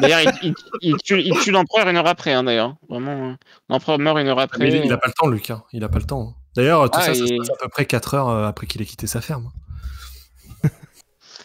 [0.00, 2.74] D'ailleurs, il, il- il tue, il tue l'empereur une heure après, hein, d'ailleurs.
[2.88, 3.34] Vraiment, euh,
[3.68, 4.64] l'empereur meurt une heure après.
[4.64, 5.50] Mais il, a pas le temps, Luc.
[5.50, 5.62] hein.
[5.72, 6.28] Il a pas le temps.
[6.30, 6.34] hein.
[6.56, 8.80] D'ailleurs, tout Ah, ça, ça se passe à peu près 4 heures euh, après qu'il
[8.80, 9.50] ait quitté sa ferme.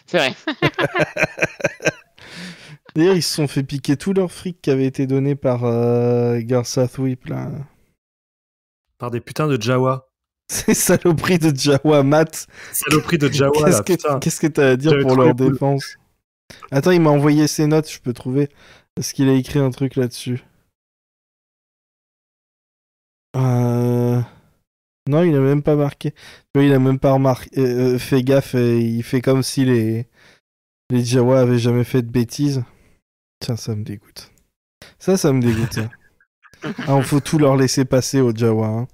[0.06, 0.34] C'est vrai.
[2.94, 6.38] D'ailleurs, ils se sont fait piquer tout leur fric qui avait été donné par euh,
[6.42, 7.48] Garza Thwip, là.
[8.98, 10.08] Par des putains de Jawa.
[10.50, 12.46] Ces saloperies de Jawa Mat.
[12.72, 15.96] Saloperie de Jawa, Qu'est-ce que qu'est-ce que t'as à dire pour leur défense
[16.70, 18.48] Attends, il m'a envoyé ses notes, je peux trouver.
[18.96, 20.44] Est-ce qu'il a écrit un truc là-dessus
[23.36, 24.20] Euh...
[25.08, 26.14] Non, il a même pas marqué.
[26.56, 30.08] Il a même pas remarqué, euh, euh, fait gaffe et il fait comme si les
[30.90, 32.64] les Jawa avaient jamais fait de bêtises.
[33.40, 34.32] Tiens, ça me dégoûte.
[34.98, 35.78] Ça, ça me dégoûte.
[36.62, 38.66] Ah, faut tout leur laisser passer aux Jawa.
[38.66, 38.88] Hein.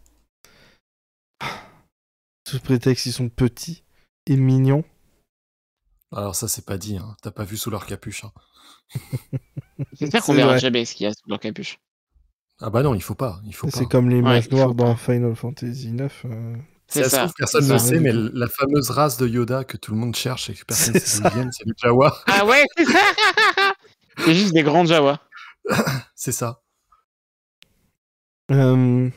[2.49, 3.85] Sous prétexte qu'ils sont petits
[4.27, 4.85] et mignons.
[6.15, 6.97] Alors ça, c'est pas dit.
[6.97, 7.17] Hein.
[7.23, 8.25] T'as pas vu sous leur capuche.
[8.25, 8.33] hein.
[9.99, 11.79] J'espère qu'on C'est verra jamais ce qu'il y a sous leur capuche.
[12.61, 13.41] Ah bah non, il faut pas.
[13.47, 13.77] Il faut pas.
[13.79, 16.09] C'est comme les mages noirs dans Final Fantasy IX.
[16.27, 16.55] euh.
[16.89, 19.79] Si C'est ça trouve, personne c'est ne sait, mais la fameuse race de Yoda que
[19.79, 22.15] tout le monde cherche et que personne ne C'est sait d'où ils c'est les Jawa.
[22.27, 22.99] Ah ouais, c'est ça
[24.19, 25.21] C'est juste des grands Jawa.
[26.15, 26.61] C'est ça.
[28.51, 29.09] Euh,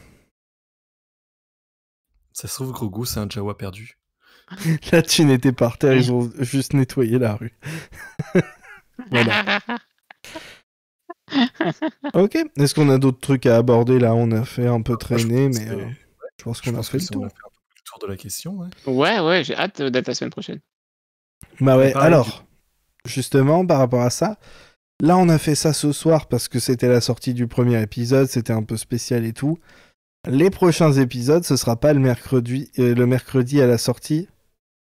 [2.34, 3.98] Ça se trouve, Grogu, c'est un Jawa perdu.
[4.92, 7.54] Là, tu n'étais par terre, ils ont juste nettoyé la rue.
[9.12, 9.60] Voilà.
[12.14, 12.38] Ok.
[12.56, 14.16] Est-ce qu'on a d'autres trucs à aborder là?
[14.16, 15.86] On a fait un peu traîner, mais euh,
[16.40, 17.26] je pense qu'on a fait le tour.
[17.26, 18.54] a fait un peu le tour de la question.
[18.54, 18.68] ouais.
[18.88, 20.62] Ouais, ouais, j'ai hâte d'être la semaine prochaine.
[21.60, 22.46] Bah ouais, alors,
[23.06, 24.38] justement, par rapport à ça,
[25.02, 28.28] là, on a fait ça ce soir parce que c'était la sortie du premier épisode,
[28.28, 29.58] c'était un peu spécial et tout.
[30.28, 34.28] Les prochains épisodes, ce sera pas le mercredi, euh, le mercredi à la sortie,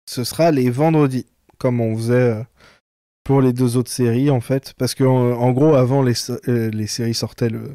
[0.09, 1.25] ce sera les vendredis,
[1.57, 2.43] comme on faisait euh,
[3.25, 4.73] pour les deux autres séries, en fait.
[4.77, 6.13] Parce que, en, gros, avant, les,
[6.47, 7.73] euh, séries sortaient le,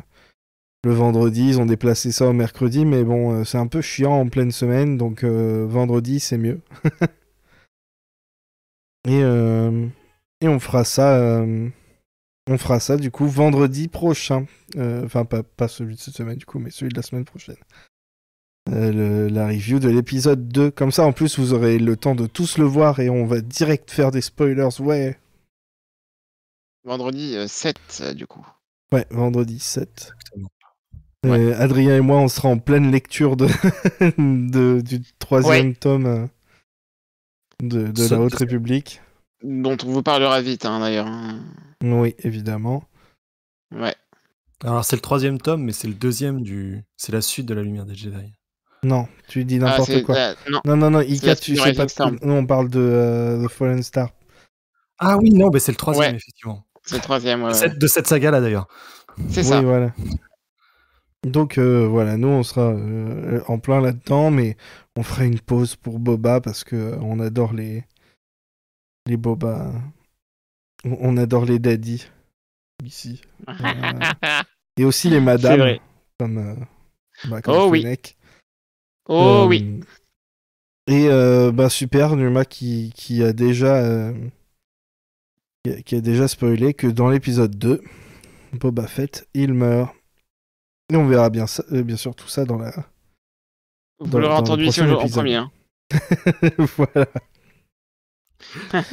[0.84, 4.52] vendredi, ils ont déplacé ça au mercredi, mais bon, c'est un peu chiant en pleine
[4.52, 6.60] semaine, donc vendredi, c'est mieux.
[9.08, 9.20] Et,
[10.42, 11.42] et on fera ça.
[12.50, 14.44] On fera ça du coup vendredi prochain.
[14.76, 17.24] Euh, Enfin, pas, pas celui de cette semaine du coup, mais celui de la semaine
[17.24, 17.56] prochaine.
[18.68, 20.70] Euh, le- la review de l'épisode 2.
[20.70, 23.40] Comme ça, en plus, vous aurez le temps de tous le voir et on va
[23.40, 24.68] direct faire des spoilers.
[24.80, 25.16] Ouais,
[26.84, 28.46] Vendredi euh, 7, euh, du coup.
[28.92, 29.88] ouais, vendredi 7.
[30.12, 30.48] Exactement.
[31.26, 33.46] Euh, Adrien et moi, on sera en pleine lecture de,
[34.18, 36.28] de- du troisième tome
[37.62, 38.34] de, la Haute.
[38.36, 39.02] République.
[39.42, 41.06] Dont on vous parlera vite, hein, d'ailleurs.
[41.06, 41.40] hein.
[41.82, 42.84] Oui, évidemment.
[43.74, 43.94] Ouais.
[44.64, 46.84] Alors, c'est le troisième tome, mais c'est le deuxième du.
[46.96, 48.32] C'est la suite de la lumière des Jedi.
[48.82, 50.16] Non, tu dis Ah, n'importe quoi.
[50.16, 51.88] euh, non, Non, non, non, Ika, tu sais pas.
[51.88, 52.12] Star.
[52.12, 54.10] Nous, on parle de euh, The Fallen Star.
[54.98, 56.16] Ah oui, non, mais c'est le troisième, Ouais.
[56.16, 56.64] effectivement.
[56.82, 57.68] c'est le troisième, ouais.
[57.74, 58.68] de cette saga-là, d'ailleurs.
[59.30, 59.60] C'est oui, ça.
[59.62, 59.92] voilà.
[61.26, 64.56] Donc, euh, voilà, nous, on sera euh, en plein là-dedans, mais
[64.96, 67.84] on fera une pause pour Boba parce que euh, on adore les.
[69.10, 69.72] Les Boba.
[70.84, 72.06] On, adore les daddy
[72.84, 73.20] ici.
[74.76, 75.78] Et aussi les madames,
[76.16, 76.38] comme.
[76.38, 76.54] euh,
[77.28, 77.84] bah, comme Oh oui.
[79.08, 79.80] Oh Euh, oui.
[80.86, 84.14] Et euh, bah super, Numa qui, qui a déjà euh,
[85.84, 87.82] qui, a, déjà spoilé que dans l'épisode 2,
[88.52, 89.92] Boba Fett, il meurt.
[90.92, 92.72] Et on verra bien, ça, euh, bien sûr tout ça dans la.
[93.98, 95.34] Vous l'aurez entendu ici en premier.
[95.34, 95.50] hein.
[96.76, 97.08] voilà.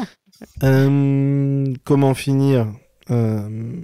[0.61, 2.71] Euh, comment finir
[3.09, 3.81] Euh,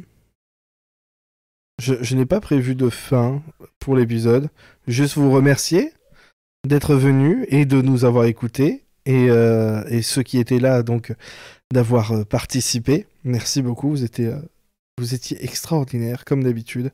[1.81, 3.41] Je, je n'ai pas prévu de fin
[3.79, 4.49] pour l'épisode.
[4.87, 5.91] Juste vous remercier
[6.67, 8.83] d'être venu et de nous avoir écoutés.
[9.07, 11.11] Et, euh, et ceux qui étaient là, donc,
[11.73, 13.07] d'avoir participé.
[13.23, 13.89] Merci beaucoup.
[13.89, 14.31] Vous étiez,
[14.99, 16.91] vous étiez extraordinaires, comme d'habitude.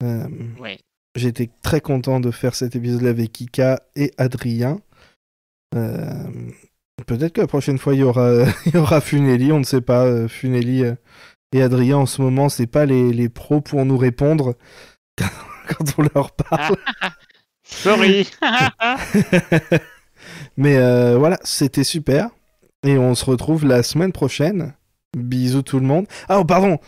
[0.00, 0.78] Ouais.
[1.16, 4.80] J'étais très content de faire cet épisode avec Ika et Adrien.
[5.74, 6.30] Euh,
[7.06, 8.30] Peut-être que la prochaine fois, il y aura,
[8.66, 10.04] il y aura Funeli, on ne sait pas.
[10.04, 10.94] euh, Funeli euh,
[11.52, 14.54] et Adrien, en ce moment, c'est pas les, les pros pour nous répondre
[15.16, 16.76] quand on leur parle.
[17.64, 18.28] Sorry.
[20.56, 22.30] Mais euh, voilà, c'était super.
[22.84, 24.74] Et on se retrouve la semaine prochaine.
[25.16, 26.06] Bisous tout le monde.
[26.28, 26.78] Ah, oh, pardon.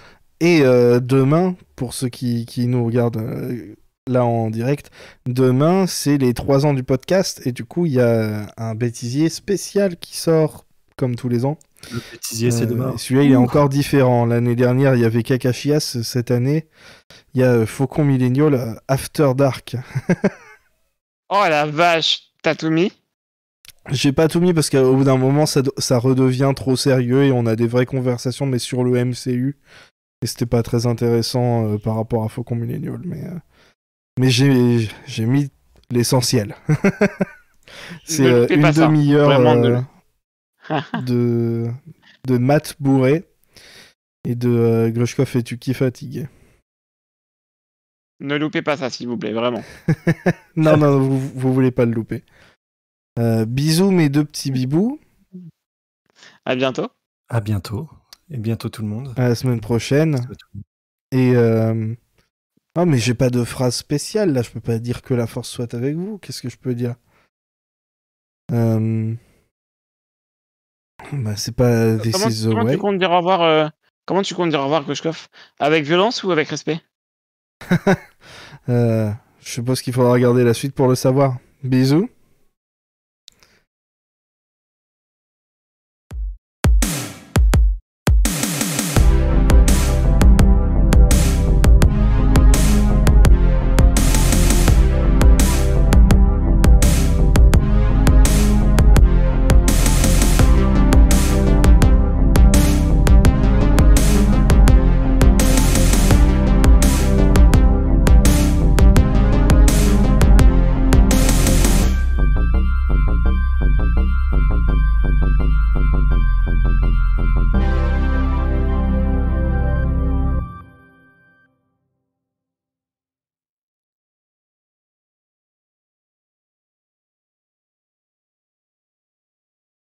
[0.40, 3.74] Et euh, demain, pour ceux qui, qui nous regardent euh,
[4.08, 4.90] là en direct,
[5.26, 7.40] demain, c'est les 3 ans du podcast.
[7.46, 10.64] Et du coup, il y a un bêtisier spécial qui sort,
[10.96, 11.58] comme tous les ans.
[11.92, 12.94] Le bêtisier, c'est Euh, demain.
[12.96, 14.24] Celui-là, il est encore différent.
[14.26, 16.02] L'année dernière, il y avait Kakashias.
[16.02, 16.66] Cette année,
[17.34, 19.76] il y a euh, Faucon Millennial euh, After Dark.
[21.34, 22.92] Oh la vache, t'as tout mis?
[23.90, 25.62] J'ai pas tout mis parce qu'au bout d'un moment, ça,
[25.98, 29.56] redevient trop sérieux et on a des vraies conversations, mais sur le MCU.
[30.20, 33.00] Et c'était pas très intéressant euh, par rapport à Faucon Millennial.
[33.06, 33.30] Mais, euh,
[34.18, 35.50] mais j'ai j'ai mis
[35.90, 36.56] l'essentiel.
[38.04, 39.80] C'est Ne euh, une demi-heure euh,
[41.00, 41.70] de,
[42.26, 43.24] de Matt bourré
[44.24, 46.28] et de euh, Grushkov et Tuki fatigué?
[48.20, 49.64] Ne loupez pas ça, s'il vous plaît, vraiment.
[50.56, 52.24] Non, non, vous, vous voulez pas le louper.
[53.18, 55.00] Euh, bisous mes deux petits bibous.
[56.44, 56.88] À bientôt.
[57.28, 57.88] À bientôt.
[58.30, 59.12] Et bientôt tout le monde.
[59.16, 60.20] À la semaine prochaine.
[61.10, 61.94] Et euh...
[62.74, 65.48] Ah mais j'ai pas de phrase spéciale là, je peux pas dire que la force
[65.50, 66.18] soit avec vous.
[66.18, 66.94] Qu'est-ce que je peux dire?
[68.52, 69.14] Euh...
[71.12, 72.72] Bah c'est pas This Comment, is the comment way.
[72.72, 73.68] tu comptes dire au revoir euh,
[74.06, 76.80] Comment tu comptes dire au revoir, Grushkov Avec violence ou avec respect?
[78.68, 79.10] Euh,
[79.40, 81.38] je suppose qu'il faudra regarder la suite pour le savoir.
[81.64, 82.08] Bisous.